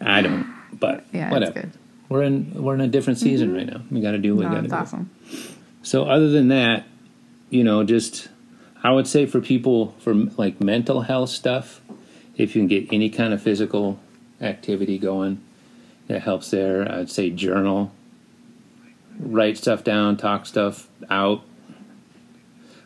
I 0.00 0.22
don't, 0.22 0.54
but 0.72 1.06
yeah, 1.12 1.32
whatever. 1.32 1.68
We're 2.08 2.22
in 2.22 2.62
we're 2.62 2.74
in 2.74 2.80
a 2.82 2.86
different 2.86 3.18
season 3.18 3.48
mm-hmm. 3.48 3.56
right 3.56 3.66
now. 3.66 3.82
We 3.90 4.00
got 4.00 4.12
to 4.12 4.18
do 4.18 4.36
what 4.36 4.42
no, 4.42 4.50
we 4.50 4.54
got 4.54 4.62
to 4.62 4.68
do. 4.68 4.74
Awesome. 4.74 5.10
So 5.82 6.04
other 6.04 6.30
than 6.30 6.48
that, 6.48 6.84
you 7.50 7.64
know, 7.64 7.82
just 7.82 8.28
I 8.84 8.92
would 8.92 9.08
say 9.08 9.26
for 9.26 9.40
people 9.40 9.96
for 9.98 10.14
like 10.14 10.60
mental 10.60 11.00
health 11.00 11.30
stuff, 11.30 11.80
if 12.36 12.54
you 12.54 12.62
can 12.62 12.68
get 12.68 12.92
any 12.92 13.10
kind 13.10 13.32
of 13.32 13.42
physical 13.42 13.98
activity 14.40 14.98
going, 14.98 15.40
that 16.08 16.22
helps 16.22 16.50
there. 16.50 16.90
I'd 16.90 17.10
say 17.10 17.30
journal, 17.30 17.92
write 19.18 19.56
stuff 19.56 19.84
down, 19.84 20.16
talk 20.16 20.46
stuff 20.46 20.88
out. 21.10 21.42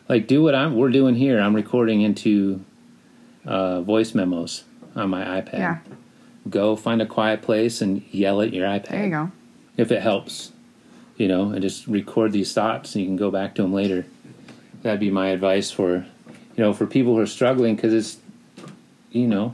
Like 0.07 0.27
do 0.27 0.41
what 0.41 0.55
I'm 0.55 0.75
we're 0.75 0.89
doing 0.89 1.15
here. 1.15 1.39
I'm 1.39 1.55
recording 1.55 2.01
into 2.01 2.63
uh, 3.45 3.81
voice 3.81 4.15
memos 4.15 4.63
on 4.95 5.09
my 5.09 5.23
iPad. 5.41 5.53
Yeah. 5.53 5.77
Go 6.49 6.75
find 6.75 7.01
a 7.01 7.05
quiet 7.05 7.41
place 7.41 7.81
and 7.81 8.03
yell 8.11 8.41
at 8.41 8.53
your 8.53 8.67
iPad. 8.67 8.89
There 8.89 9.03
you 9.03 9.09
go. 9.09 9.31
If 9.77 9.91
it 9.91 10.01
helps, 10.01 10.51
you 11.17 11.27
know, 11.27 11.51
and 11.51 11.61
just 11.61 11.87
record 11.87 12.31
these 12.31 12.53
thoughts, 12.53 12.95
and 12.95 13.03
you 13.03 13.07
can 13.07 13.17
go 13.17 13.29
back 13.29 13.55
to 13.55 13.61
them 13.61 13.73
later. 13.73 14.05
That'd 14.81 14.99
be 14.99 15.11
my 15.11 15.27
advice 15.29 15.69
for, 15.69 16.05
you 16.55 16.63
know, 16.63 16.73
for 16.73 16.87
people 16.87 17.15
who 17.15 17.21
are 17.21 17.27
struggling 17.27 17.75
because 17.75 17.93
it's, 17.93 18.17
you 19.11 19.27
know, 19.27 19.53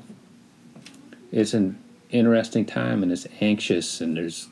it's 1.32 1.54
an 1.54 1.78
interesting 2.10 2.66
time 2.66 3.04
and 3.04 3.12
it's 3.12 3.28
anxious 3.42 4.02
and 4.02 4.18
there's 4.18 4.48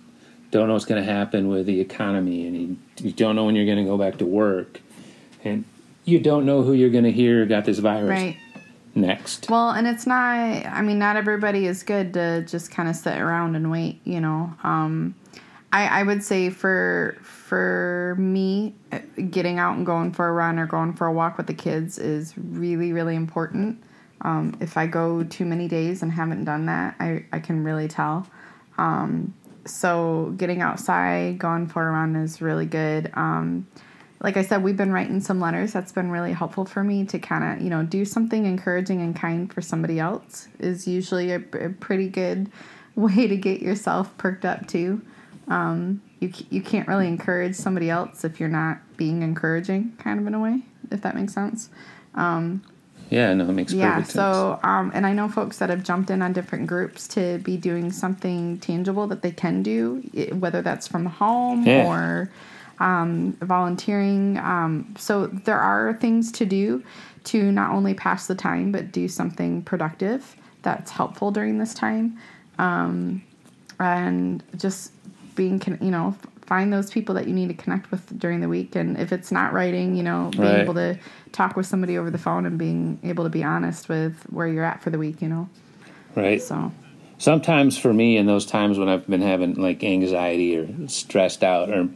don't 0.51 0.67
know 0.67 0.73
what's 0.73 0.85
going 0.85 1.03
to 1.03 1.11
happen 1.11 1.47
with 1.47 1.65
the 1.65 1.79
economy 1.79 2.45
and 2.45 2.55
you, 2.55 2.77
you 2.97 3.11
don't 3.11 3.35
know 3.35 3.45
when 3.45 3.55
you're 3.55 3.65
going 3.65 3.77
to 3.77 3.83
go 3.83 3.97
back 3.97 4.17
to 4.17 4.25
work 4.25 4.79
and 5.43 5.65
you 6.05 6.19
don't 6.19 6.45
know 6.45 6.61
who 6.61 6.73
you're 6.73 6.89
going 6.89 7.03
to 7.03 7.11
hear 7.11 7.45
got 7.45 7.65
this 7.65 7.79
virus 7.79 8.09
right. 8.09 8.37
next. 8.95 9.49
Well, 9.49 9.71
and 9.71 9.87
it's 9.87 10.05
not. 10.05 10.15
I 10.17 10.81
mean, 10.81 10.99
not 10.99 11.15
everybody 11.15 11.65
is 11.65 11.83
good 11.83 12.13
to 12.13 12.43
just 12.43 12.71
kind 12.71 12.89
of 12.89 12.95
sit 12.95 13.17
around 13.17 13.55
and 13.55 13.71
wait. 13.71 14.01
You 14.03 14.19
know, 14.19 14.53
um, 14.63 15.15
I, 15.71 16.01
I 16.01 16.03
would 16.03 16.23
say 16.23 16.49
for 16.49 17.17
for 17.21 18.15
me, 18.19 18.75
getting 19.29 19.59
out 19.59 19.77
and 19.77 19.85
going 19.85 20.11
for 20.11 20.27
a 20.27 20.33
run 20.33 20.59
or 20.59 20.67
going 20.67 20.93
for 20.93 21.07
a 21.07 21.11
walk 21.11 21.37
with 21.37 21.47
the 21.47 21.53
kids 21.53 21.97
is 21.97 22.33
really 22.37 22.91
really 22.91 23.15
important. 23.15 23.81
Um, 24.23 24.57
if 24.61 24.77
I 24.77 24.87
go 24.87 25.23
too 25.23 25.45
many 25.45 25.67
days 25.67 26.01
and 26.01 26.11
haven't 26.11 26.45
done 26.45 26.65
that, 26.67 26.95
I, 26.99 27.25
I 27.31 27.39
can 27.39 27.63
really 27.63 27.87
tell. 27.87 28.25
Um, 28.77 29.33
so 29.65 30.33
getting 30.37 30.61
outside, 30.61 31.37
going 31.37 31.67
for 31.67 31.87
a 31.87 31.91
run 31.91 32.15
is 32.15 32.41
really 32.41 32.65
good. 32.65 33.11
Um, 33.13 33.67
like 34.21 34.37
I 34.37 34.41
said, 34.41 34.63
we've 34.63 34.77
been 34.77 34.93
writing 34.93 35.19
some 35.19 35.41
letters. 35.41 35.73
That's 35.73 35.91
been 35.91 36.09
really 36.09 36.31
helpful 36.31 36.63
for 36.63 36.83
me 36.83 37.05
to 37.05 37.19
kind 37.19 37.43
of, 37.43 37.63
you 37.63 37.69
know, 37.69 37.83
do 37.83 38.05
something 38.05 38.45
encouraging 38.45 39.01
and 39.01 39.13
kind 39.13 39.53
for 39.53 39.61
somebody 39.61 39.99
else 39.99 40.47
is 40.59 40.87
usually 40.87 41.31
a, 41.31 41.43
a 41.53 41.69
pretty 41.69 42.07
good 42.07 42.49
way 42.95 43.27
to 43.27 43.35
get 43.35 43.61
yourself 43.61 44.17
perked 44.17 44.45
up 44.45 44.67
too. 44.67 45.01
Um, 45.49 46.01
you, 46.21 46.31
you 46.49 46.61
can't 46.61 46.87
really 46.87 47.07
encourage 47.07 47.55
somebody 47.55 47.89
else 47.89 48.23
if 48.23 48.39
you're 48.39 48.47
not 48.47 48.79
being 48.95 49.23
encouraging, 49.23 49.97
kind 49.97 50.19
of 50.21 50.25
in 50.25 50.33
a 50.33 50.39
way, 50.39 50.61
if 50.89 51.01
that 51.01 51.15
makes 51.15 51.33
sense. 51.33 51.69
Um, 52.15 52.63
yeah, 53.09 53.33
no, 53.33 53.47
it 53.49 53.53
makes 53.53 53.73
perfect 53.73 54.07
sense. 54.07 54.15
yeah. 54.15 54.31
So, 54.33 54.59
um, 54.63 54.91
and 54.93 55.05
I 55.05 55.13
know 55.13 55.29
folks 55.29 55.57
that 55.59 55.69
have 55.69 55.83
jumped 55.83 56.09
in 56.09 56.21
on 56.21 56.33
different 56.33 56.67
groups 56.67 57.07
to 57.09 57.37
be 57.39 57.57
doing 57.57 57.91
something 57.91 58.57
tangible 58.59 59.07
that 59.07 59.21
they 59.21 59.31
can 59.31 59.63
do, 59.63 60.01
whether 60.39 60.61
that's 60.61 60.87
from 60.87 61.05
home 61.05 61.63
yeah. 61.65 61.85
or 61.85 62.31
um, 62.79 63.33
volunteering. 63.41 64.37
Um, 64.39 64.95
so 64.97 65.27
there 65.27 65.59
are 65.59 65.93
things 65.93 66.31
to 66.33 66.45
do 66.45 66.83
to 67.25 67.51
not 67.51 67.71
only 67.71 67.93
pass 67.93 68.27
the 68.27 68.35
time 68.35 68.71
but 68.71 68.91
do 68.91 69.07
something 69.07 69.61
productive 69.63 70.35
that's 70.61 70.91
helpful 70.91 71.31
during 71.31 71.57
this 71.57 71.73
time, 71.73 72.17
um, 72.57 73.21
and 73.79 74.43
just 74.57 74.91
being, 75.35 75.61
you 75.81 75.91
know, 75.91 76.15
find 76.45 76.73
those 76.73 76.91
people 76.91 77.15
that 77.15 77.27
you 77.27 77.33
need 77.33 77.47
to 77.47 77.53
connect 77.53 77.89
with 77.91 78.17
during 78.19 78.41
the 78.41 78.49
week. 78.49 78.75
And 78.75 78.97
if 78.97 79.11
it's 79.11 79.31
not 79.31 79.53
writing, 79.53 79.95
you 79.95 80.03
know, 80.03 80.29
being 80.31 80.43
right. 80.43 80.59
able 80.59 80.73
to 80.75 80.97
talk 81.31 81.55
with 81.55 81.65
somebody 81.65 81.97
over 81.97 82.09
the 82.09 82.17
phone 82.17 82.45
and 82.45 82.57
being 82.57 82.99
able 83.03 83.23
to 83.23 83.29
be 83.29 83.43
honest 83.43 83.89
with 83.89 84.23
where 84.29 84.47
you're 84.47 84.63
at 84.63 84.81
for 84.81 84.89
the 84.89 84.97
week, 84.97 85.21
you 85.21 85.29
know. 85.29 85.49
Right. 86.15 86.41
So 86.41 86.71
sometimes 87.17 87.77
for 87.77 87.93
me 87.93 88.17
in 88.17 88.25
those 88.25 88.45
times 88.45 88.77
when 88.77 88.89
I've 88.89 89.07
been 89.07 89.21
having 89.21 89.55
like 89.55 89.83
anxiety 89.83 90.57
or 90.57 90.87
stressed 90.87 91.43
out 91.43 91.69
or 91.69 91.89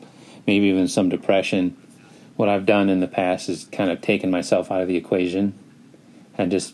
maybe 0.45 0.67
even 0.67 0.87
some 0.87 1.09
depression, 1.09 1.75
what 2.35 2.49
I've 2.49 2.65
done 2.65 2.89
in 2.89 2.99
the 2.99 3.07
past 3.07 3.49
is 3.49 3.65
kind 3.65 3.91
of 3.91 4.01
taken 4.01 4.31
myself 4.31 4.71
out 4.71 4.81
of 4.81 4.87
the 4.87 4.95
equation 4.95 5.57
and 6.37 6.51
just 6.51 6.73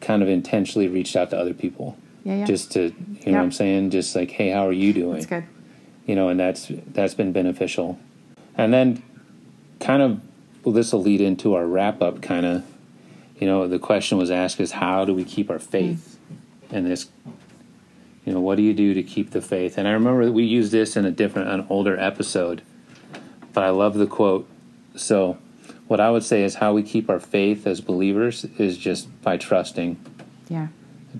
kind 0.00 0.22
of 0.22 0.28
intentionally 0.28 0.88
reached 0.88 1.16
out 1.16 1.30
to 1.30 1.38
other 1.38 1.54
people. 1.54 1.96
Yeah, 2.24 2.38
yeah. 2.38 2.44
Just 2.46 2.72
to, 2.72 2.94
you 3.20 3.32
know 3.32 3.38
what 3.38 3.44
I'm 3.44 3.52
saying? 3.52 3.90
Just 3.90 4.14
like, 4.14 4.30
hey, 4.30 4.50
how 4.50 4.66
are 4.66 4.72
you 4.72 4.92
doing? 4.92 5.14
That's 5.14 5.26
good 5.26 5.44
you 6.06 6.14
know, 6.14 6.28
and 6.28 6.38
that's 6.38 6.70
that's 6.88 7.14
been 7.14 7.32
beneficial. 7.32 7.98
And 8.56 8.72
then, 8.72 9.02
kind 9.80 10.02
of, 10.02 10.20
well, 10.64 10.74
this 10.74 10.92
will 10.92 11.02
lead 11.02 11.20
into 11.20 11.54
our 11.54 11.66
wrap 11.66 12.02
up. 12.02 12.22
Kind 12.22 12.46
of, 12.46 12.64
you 13.38 13.46
know, 13.46 13.66
the 13.68 13.78
question 13.78 14.18
was 14.18 14.30
asked 14.30 14.60
is 14.60 14.72
how 14.72 15.04
do 15.04 15.14
we 15.14 15.24
keep 15.24 15.50
our 15.50 15.58
faith 15.58 16.18
mm. 16.70 16.76
in 16.76 16.88
this? 16.88 17.08
You 18.24 18.32
know, 18.32 18.40
what 18.40 18.56
do 18.56 18.62
you 18.62 18.74
do 18.74 18.94
to 18.94 19.02
keep 19.02 19.30
the 19.30 19.40
faith? 19.40 19.78
And 19.78 19.88
I 19.88 19.92
remember 19.92 20.30
we 20.30 20.44
used 20.44 20.70
this 20.70 20.96
in 20.96 21.04
a 21.04 21.10
different, 21.10 21.48
an 21.48 21.66
older 21.68 21.98
episode, 21.98 22.62
but 23.52 23.64
I 23.64 23.70
love 23.70 23.94
the 23.94 24.06
quote. 24.06 24.48
So, 24.94 25.38
what 25.88 25.98
I 26.00 26.10
would 26.10 26.22
say 26.22 26.42
is 26.42 26.56
how 26.56 26.72
we 26.72 26.82
keep 26.82 27.10
our 27.10 27.20
faith 27.20 27.66
as 27.66 27.80
believers 27.80 28.44
is 28.58 28.78
just 28.78 29.22
by 29.22 29.36
trusting. 29.36 29.98
Yeah. 30.48 30.68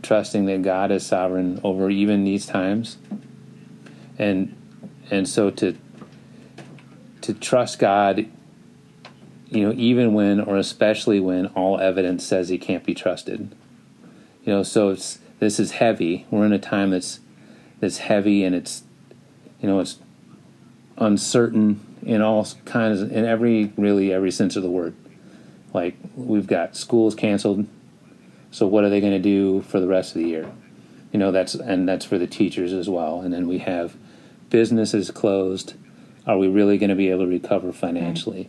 Trusting 0.03 0.47
that 0.47 0.62
God 0.62 0.90
is 0.90 1.05
sovereign 1.05 1.61
over 1.64 1.90
even 1.90 2.25
these 2.25 2.47
times. 2.47 2.99
And 4.18 4.57
and 5.12 5.29
so 5.29 5.51
to 5.51 5.77
to 7.20 7.35
trust 7.35 7.79
God, 7.79 8.27
you 9.51 9.62
know, 9.62 9.72
even 9.77 10.14
when 10.14 10.40
or 10.40 10.57
especially 10.57 11.20
when 11.20 11.46
all 11.48 11.79
evidence 11.79 12.25
says 12.25 12.48
he 12.48 12.59
can't 12.59 12.83
be 12.83 12.94
trusted. 12.94 13.55
You 14.44 14.55
know, 14.55 14.62
so 14.62 14.88
it's 14.88 15.20
this 15.38 15.61
is 15.61 15.72
heavy. 15.72 16.27
We're 16.31 16.46
in 16.46 16.53
a 16.53 16.59
time 16.59 16.90
that's 16.90 17.20
that's 17.79 17.98
heavy 17.98 18.42
and 18.42 18.55
it's 18.55 18.85
you 19.61 19.68
know 19.68 19.81
it's 19.81 19.98
uncertain 20.96 21.81
in 22.05 22.22
all 22.22 22.48
kinds 22.64 23.03
in 23.03 23.25
every 23.27 23.72
really 23.77 24.12
every 24.12 24.31
sense 24.31 24.57
of 24.57 24.62
the 24.62 24.70
word. 24.70 24.94
Like 25.75 25.94
we've 26.16 26.46
got 26.46 26.75
schools 26.75 27.14
canceled, 27.14 27.66
so 28.51 28.66
what 28.66 28.83
are 28.83 28.90
they 28.90 29.01
going 29.01 29.12
to 29.12 29.18
do 29.18 29.61
for 29.62 29.79
the 29.79 29.87
rest 29.87 30.16
of 30.16 30.22
the 30.22 30.29
year? 30.29 30.51
You 31.12 31.18
know 31.18 31.31
that's 31.31 31.55
and 31.55 31.87
that's 31.87 32.07
for 32.07 32.16
the 32.16 32.27
teachers 32.27 32.72
as 32.72 32.88
well. 32.88 33.20
And 33.20 33.33
then 33.33 33.46
we 33.46 33.59
have 33.59 33.94
business 34.53 34.93
is 34.93 35.11
closed, 35.11 35.75
are 36.27 36.38
we 36.38 36.47
really 36.47 36.79
going 36.79 36.91
to 36.91 36.95
be 36.95 37.09
able 37.09 37.25
to 37.25 37.31
recover 37.31 37.73
financially? 37.73 38.49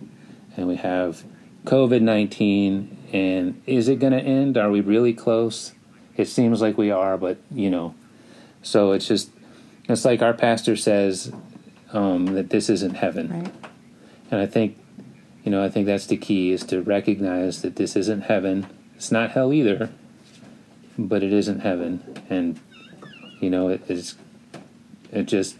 And 0.55 0.67
we 0.67 0.75
have 0.75 1.23
COVID 1.65 2.01
19, 2.01 2.97
and 3.13 3.61
is 3.65 3.87
it 3.87 3.99
going 3.99 4.13
to 4.13 4.19
end? 4.19 4.57
Are 4.57 4.69
we 4.69 4.81
really 4.81 5.13
close? 5.13 5.73
It 6.15 6.27
seems 6.27 6.61
like 6.61 6.77
we 6.77 6.91
are, 6.91 7.17
but 7.17 7.37
you 7.49 7.71
know, 7.71 7.95
so 8.61 8.91
it's 8.91 9.07
just, 9.07 9.31
it's 9.89 10.05
like 10.05 10.21
our 10.21 10.33
pastor 10.33 10.75
says 10.75 11.31
um, 11.93 12.27
that 12.27 12.49
this 12.49 12.69
isn't 12.69 12.95
heaven. 12.95 13.29
Right. 13.29 13.53
And 14.29 14.41
I 14.41 14.45
think, 14.45 14.77
you 15.43 15.51
know, 15.51 15.63
I 15.63 15.69
think 15.69 15.85
that's 15.85 16.05
the 16.05 16.17
key 16.17 16.51
is 16.51 16.63
to 16.65 16.81
recognize 16.81 17.61
that 17.61 17.77
this 17.77 17.95
isn't 17.95 18.21
heaven. 18.21 18.67
It's 18.95 19.11
not 19.11 19.31
hell 19.31 19.53
either, 19.53 19.89
but 20.97 21.23
it 21.23 21.31
isn't 21.31 21.61
heaven. 21.61 22.23
And, 22.29 22.59
you 23.39 23.49
know, 23.49 23.69
it, 23.69 23.81
it's, 23.87 24.15
it 25.11 25.23
just, 25.23 25.57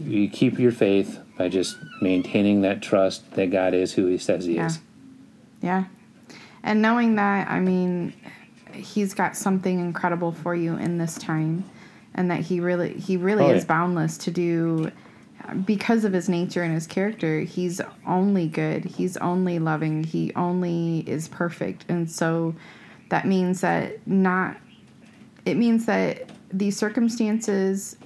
you 0.00 0.28
keep 0.28 0.58
your 0.58 0.72
faith 0.72 1.18
by 1.38 1.48
just 1.48 1.76
maintaining 2.00 2.62
that 2.62 2.82
trust 2.82 3.32
that 3.32 3.50
God 3.50 3.74
is 3.74 3.92
who 3.92 4.06
He 4.06 4.18
says 4.18 4.46
He 4.46 4.56
yeah. 4.56 4.66
is. 4.66 4.80
Yeah. 5.60 5.84
And 6.62 6.82
knowing 6.82 7.16
that, 7.16 7.48
I 7.48 7.60
mean, 7.60 8.12
He's 8.72 9.14
got 9.14 9.36
something 9.36 9.78
incredible 9.78 10.32
for 10.32 10.54
you 10.54 10.76
in 10.76 10.98
this 10.98 11.16
time, 11.16 11.64
and 12.14 12.30
that 12.30 12.40
He 12.40 12.60
really, 12.60 12.94
He 12.94 13.16
really 13.16 13.44
oh, 13.44 13.50
is 13.50 13.62
yeah. 13.62 13.68
boundless 13.68 14.18
to 14.18 14.30
do 14.30 14.90
because 15.64 16.04
of 16.04 16.12
his 16.12 16.28
nature 16.28 16.62
and 16.62 16.74
his 16.74 16.86
character, 16.86 17.40
he's 17.40 17.80
only 18.06 18.48
good. 18.48 18.84
He's 18.84 19.16
only 19.16 19.58
loving. 19.58 20.04
He 20.04 20.32
only 20.34 21.00
is 21.00 21.28
perfect. 21.28 21.84
And 21.88 22.10
so 22.10 22.54
that 23.08 23.26
means 23.26 23.60
that 23.60 24.06
not 24.06 24.56
it 25.44 25.56
means 25.56 25.86
that 25.86 26.30
these 26.52 26.76
circumstances 26.76 27.96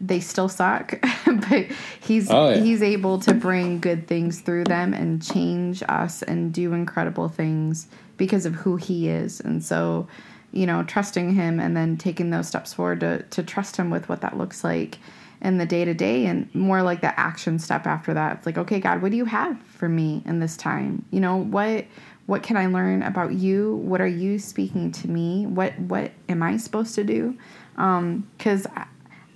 they 0.00 0.20
still 0.20 0.48
suck, 0.48 0.98
but 1.48 1.66
he's 2.00 2.30
oh, 2.30 2.50
yeah. 2.50 2.60
he's 2.60 2.82
able 2.82 3.18
to 3.20 3.34
bring 3.34 3.80
good 3.80 4.06
things 4.06 4.40
through 4.40 4.64
them 4.64 4.92
and 4.92 5.22
change 5.22 5.82
us 5.88 6.22
and 6.22 6.52
do 6.52 6.72
incredible 6.72 7.28
things 7.28 7.88
because 8.16 8.46
of 8.46 8.54
who 8.54 8.76
he 8.76 9.08
is. 9.08 9.40
And 9.40 9.64
so, 9.64 10.06
you 10.52 10.66
know, 10.66 10.82
trusting 10.82 11.34
him 11.34 11.60
and 11.60 11.76
then 11.76 11.96
taking 11.96 12.30
those 12.30 12.48
steps 12.48 12.74
forward 12.74 13.00
to 13.00 13.22
to 13.22 13.42
trust 13.42 13.76
him 13.76 13.90
with 13.90 14.08
what 14.08 14.20
that 14.20 14.36
looks 14.36 14.62
like 14.64 14.98
in 15.40 15.58
the 15.58 15.66
day 15.66 15.84
to 15.84 15.94
day 15.94 16.26
and 16.26 16.52
more 16.54 16.82
like 16.82 17.00
the 17.00 17.18
action 17.18 17.58
step 17.58 17.86
after 17.86 18.14
that. 18.14 18.38
It's 18.38 18.46
like, 18.46 18.58
okay, 18.58 18.80
God, 18.80 19.02
what 19.02 19.10
do 19.10 19.16
you 19.16 19.26
have 19.26 19.60
for 19.62 19.88
me 19.88 20.22
in 20.24 20.40
this 20.40 20.56
time? 20.56 21.04
You 21.10 21.20
know, 21.20 21.36
what 21.36 21.86
what 22.26 22.42
can 22.42 22.56
I 22.56 22.66
learn 22.66 23.02
about 23.02 23.32
you? 23.34 23.76
What 23.76 24.00
are 24.00 24.06
you 24.06 24.38
speaking 24.38 24.92
to 24.92 25.08
me? 25.08 25.46
What 25.46 25.78
what 25.78 26.12
am 26.28 26.42
I 26.42 26.56
supposed 26.56 26.94
to 26.96 27.04
do? 27.04 27.36
Um, 27.76 28.28
Because 28.36 28.66
I, 28.66 28.86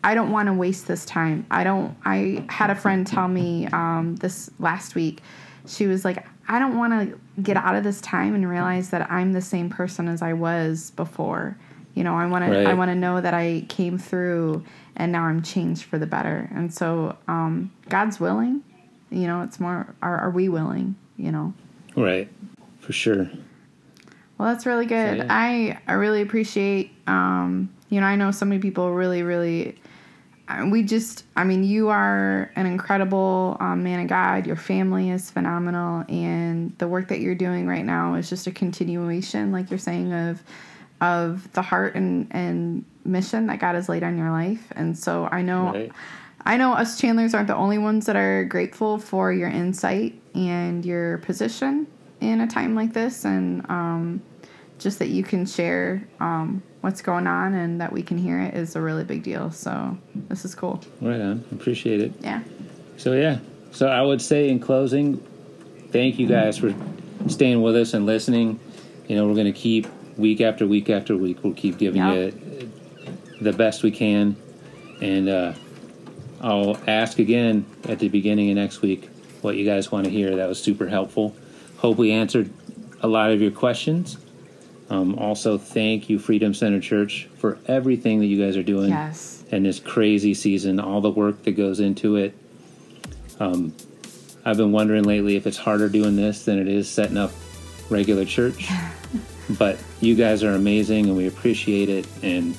I 0.02 0.14
don't 0.14 0.30
want 0.32 0.46
to 0.46 0.52
waste 0.52 0.86
this 0.88 1.04
time. 1.04 1.46
I 1.50 1.62
don't. 1.64 1.96
I 2.04 2.44
had 2.48 2.70
a 2.70 2.74
friend 2.74 3.06
tell 3.06 3.28
me 3.28 3.66
um, 3.68 4.16
this 4.16 4.50
last 4.58 4.94
week. 4.94 5.20
She 5.66 5.86
was 5.86 6.04
like, 6.04 6.26
I 6.48 6.58
don't 6.58 6.78
want 6.78 6.92
to 7.10 7.20
get 7.42 7.56
out 7.56 7.74
of 7.74 7.84
this 7.84 8.00
time 8.00 8.34
and 8.34 8.48
realize 8.48 8.90
that 8.90 9.10
I'm 9.10 9.32
the 9.32 9.42
same 9.42 9.68
person 9.68 10.08
as 10.08 10.22
I 10.22 10.32
was 10.32 10.90
before. 10.92 11.56
You 11.94 12.04
know, 12.04 12.14
I 12.14 12.26
want 12.26 12.44
Right. 12.44 12.62
to. 12.64 12.68
I 12.70 12.74
want 12.74 12.90
to 12.90 12.94
know 12.94 13.20
that 13.20 13.34
I 13.34 13.64
came 13.68 13.98
through 13.98 14.64
and 14.96 15.12
now 15.12 15.24
I'm 15.24 15.42
changed 15.42 15.84
for 15.84 15.98
the 15.98 16.06
better. 16.06 16.48
And 16.54 16.72
so, 16.72 17.16
um, 17.28 17.70
God's 17.88 18.18
willing. 18.18 18.62
You 19.10 19.26
know, 19.26 19.42
it's 19.42 19.60
more. 19.60 19.92
Are, 20.02 20.16
are 20.18 20.30
we 20.30 20.48
willing? 20.48 20.94
You 21.18 21.32
know. 21.32 21.52
Right. 21.96 22.28
For 22.78 22.92
sure. 22.92 23.28
Well, 24.38 24.48
that's 24.52 24.64
really 24.64 24.86
good. 24.86 25.18
yeah. 25.18 25.26
I 25.28 25.78
I 25.86 25.92
really 25.92 26.22
appreciate. 26.22 26.92
Um, 27.06 27.68
you 27.90 28.00
know, 28.00 28.06
I 28.06 28.16
know 28.16 28.30
so 28.30 28.46
many 28.46 28.60
people 28.62 28.92
really, 28.94 29.22
really. 29.22 29.76
Uh, 30.50 30.66
We 30.66 30.82
just, 30.82 31.24
I 31.36 31.44
mean, 31.44 31.64
you 31.64 31.88
are 31.88 32.50
an 32.56 32.66
incredible 32.66 33.56
um, 33.60 33.82
man 33.82 34.00
of 34.00 34.08
God. 34.08 34.46
Your 34.46 34.56
family 34.56 35.10
is 35.10 35.30
phenomenal, 35.30 36.04
and 36.08 36.76
the 36.78 36.88
work 36.88 37.08
that 37.08 37.20
you're 37.20 37.34
doing 37.34 37.66
right 37.66 37.84
now 37.84 38.14
is 38.14 38.28
just 38.28 38.46
a 38.46 38.50
continuation, 38.50 39.52
like 39.52 39.70
you're 39.70 39.78
saying, 39.78 40.12
of 40.12 40.42
of 41.00 41.50
the 41.52 41.62
heart 41.62 41.94
and 41.94 42.28
and 42.30 42.84
mission 43.04 43.46
that 43.46 43.58
God 43.58 43.74
has 43.74 43.88
laid 43.88 44.02
on 44.02 44.18
your 44.18 44.30
life. 44.30 44.66
And 44.76 44.98
so 44.98 45.28
I 45.30 45.42
know. 45.42 45.72
Right. 45.72 45.92
I 46.46 46.56
know 46.56 46.72
us 46.72 46.98
Chandlers 46.98 47.34
aren't 47.34 47.48
the 47.48 47.54
only 47.54 47.76
ones 47.76 48.06
that 48.06 48.16
are 48.16 48.44
grateful 48.44 48.98
for 48.98 49.30
your 49.30 49.50
insight 49.50 50.18
and 50.34 50.86
your 50.86 51.18
position 51.18 51.86
in 52.20 52.40
a 52.40 52.46
time 52.46 52.74
like 52.74 52.94
this, 52.94 53.26
and 53.26 53.64
um, 53.68 54.22
just 54.80 54.98
that 54.98 55.08
you 55.08 55.22
can 55.22 55.46
share 55.46 56.02
um, 56.18 56.62
what's 56.80 57.02
going 57.02 57.26
on 57.26 57.54
and 57.54 57.80
that 57.80 57.92
we 57.92 58.02
can 58.02 58.18
hear 58.18 58.40
it 58.40 58.54
is 58.54 58.74
a 58.74 58.80
really 58.80 59.04
big 59.04 59.22
deal. 59.22 59.50
So 59.50 59.96
this 60.28 60.44
is 60.44 60.54
cool. 60.54 60.82
Right 61.00 61.20
on. 61.20 61.44
Appreciate 61.52 62.00
it. 62.00 62.12
Yeah. 62.20 62.42
So 62.96 63.12
yeah. 63.12 63.38
So 63.72 63.86
I 63.86 64.02
would 64.02 64.20
say 64.20 64.48
in 64.48 64.58
closing, 64.58 65.18
thank 65.90 66.18
you 66.18 66.26
guys 66.26 66.58
for 66.58 66.74
staying 67.28 67.62
with 67.62 67.76
us 67.76 67.94
and 67.94 68.06
listening. 68.06 68.58
You 69.06 69.16
know, 69.16 69.26
we're 69.28 69.34
going 69.34 69.52
to 69.52 69.58
keep 69.58 69.86
week 70.16 70.40
after 70.40 70.66
week 70.66 70.90
after 70.90 71.16
week. 71.16 71.38
We'll 71.44 71.54
keep 71.54 71.78
giving 71.78 72.00
Yep. 72.02 72.34
you 72.34 72.72
the 73.40 73.52
best 73.52 73.82
we 73.82 73.90
can, 73.90 74.36
and 75.00 75.28
uh, 75.28 75.52
I'll 76.40 76.76
ask 76.86 77.18
again 77.18 77.64
at 77.88 77.98
the 77.98 78.08
beginning 78.08 78.50
of 78.50 78.56
next 78.56 78.82
week 78.82 79.08
what 79.40 79.56
you 79.56 79.64
guys 79.64 79.90
want 79.90 80.04
to 80.04 80.10
hear. 80.10 80.36
That 80.36 80.48
was 80.48 80.62
super 80.62 80.86
helpful. 80.88 81.34
Hope 81.78 81.96
we 81.96 82.12
answered 82.12 82.50
a 83.00 83.08
lot 83.08 83.30
of 83.30 83.40
your 83.40 83.50
questions. 83.50 84.18
Um, 84.90 85.14
also, 85.18 85.56
thank 85.56 86.10
you, 86.10 86.18
Freedom 86.18 86.52
Center 86.52 86.80
Church, 86.80 87.28
for 87.38 87.58
everything 87.66 88.18
that 88.18 88.26
you 88.26 88.44
guys 88.44 88.56
are 88.56 88.62
doing 88.62 88.90
Yes. 88.90 89.44
in 89.52 89.62
this 89.62 89.78
crazy 89.78 90.34
season, 90.34 90.80
all 90.80 91.00
the 91.00 91.10
work 91.10 91.44
that 91.44 91.52
goes 91.52 91.78
into 91.78 92.16
it. 92.16 92.34
Um, 93.38 93.72
I've 94.44 94.56
been 94.56 94.72
wondering 94.72 95.04
lately 95.04 95.36
if 95.36 95.46
it's 95.46 95.56
harder 95.56 95.88
doing 95.88 96.16
this 96.16 96.44
than 96.44 96.58
it 96.58 96.66
is 96.66 96.88
setting 96.88 97.16
up 97.16 97.30
regular 97.88 98.24
church. 98.24 98.68
but 99.58 99.78
you 100.00 100.14
guys 100.16 100.42
are 100.42 100.52
amazing 100.54 101.06
and 101.06 101.16
we 101.16 101.26
appreciate 101.28 101.88
it. 101.88 102.06
And 102.22 102.56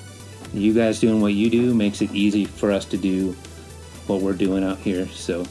you 0.53 0.73
guys 0.73 0.99
doing 0.99 1.21
what 1.21 1.33
you 1.33 1.49
do 1.49 1.73
makes 1.73 2.01
it 2.01 2.13
easy 2.13 2.45
for 2.45 2.71
us 2.71 2.85
to 2.85 2.97
do 2.97 3.35
what 4.07 4.21
we're 4.21 4.33
doing 4.33 4.63
out 4.63 4.77
here. 4.79 5.07
So 5.07 5.45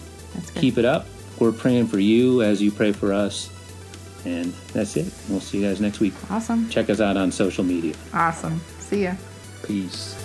keep 0.54 0.78
it 0.78 0.84
up. 0.84 1.06
We're 1.38 1.52
praying 1.52 1.86
for 1.88 1.98
you 1.98 2.42
as 2.42 2.60
you 2.62 2.70
pray 2.70 2.92
for 2.92 3.12
us. 3.12 3.50
And 4.24 4.52
that's 4.72 4.96
it. 4.96 5.12
We'll 5.28 5.40
see 5.40 5.58
you 5.62 5.68
guys 5.68 5.80
next 5.80 6.00
week. 6.00 6.14
awesome. 6.30 6.68
Check 6.68 6.90
us 6.90 7.00
out 7.00 7.16
on 7.16 7.32
social 7.32 7.64
media. 7.64 7.94
Awesome. 8.12 8.60
See 8.78 9.04
ya. 9.04 9.14
Peace. 9.62 10.19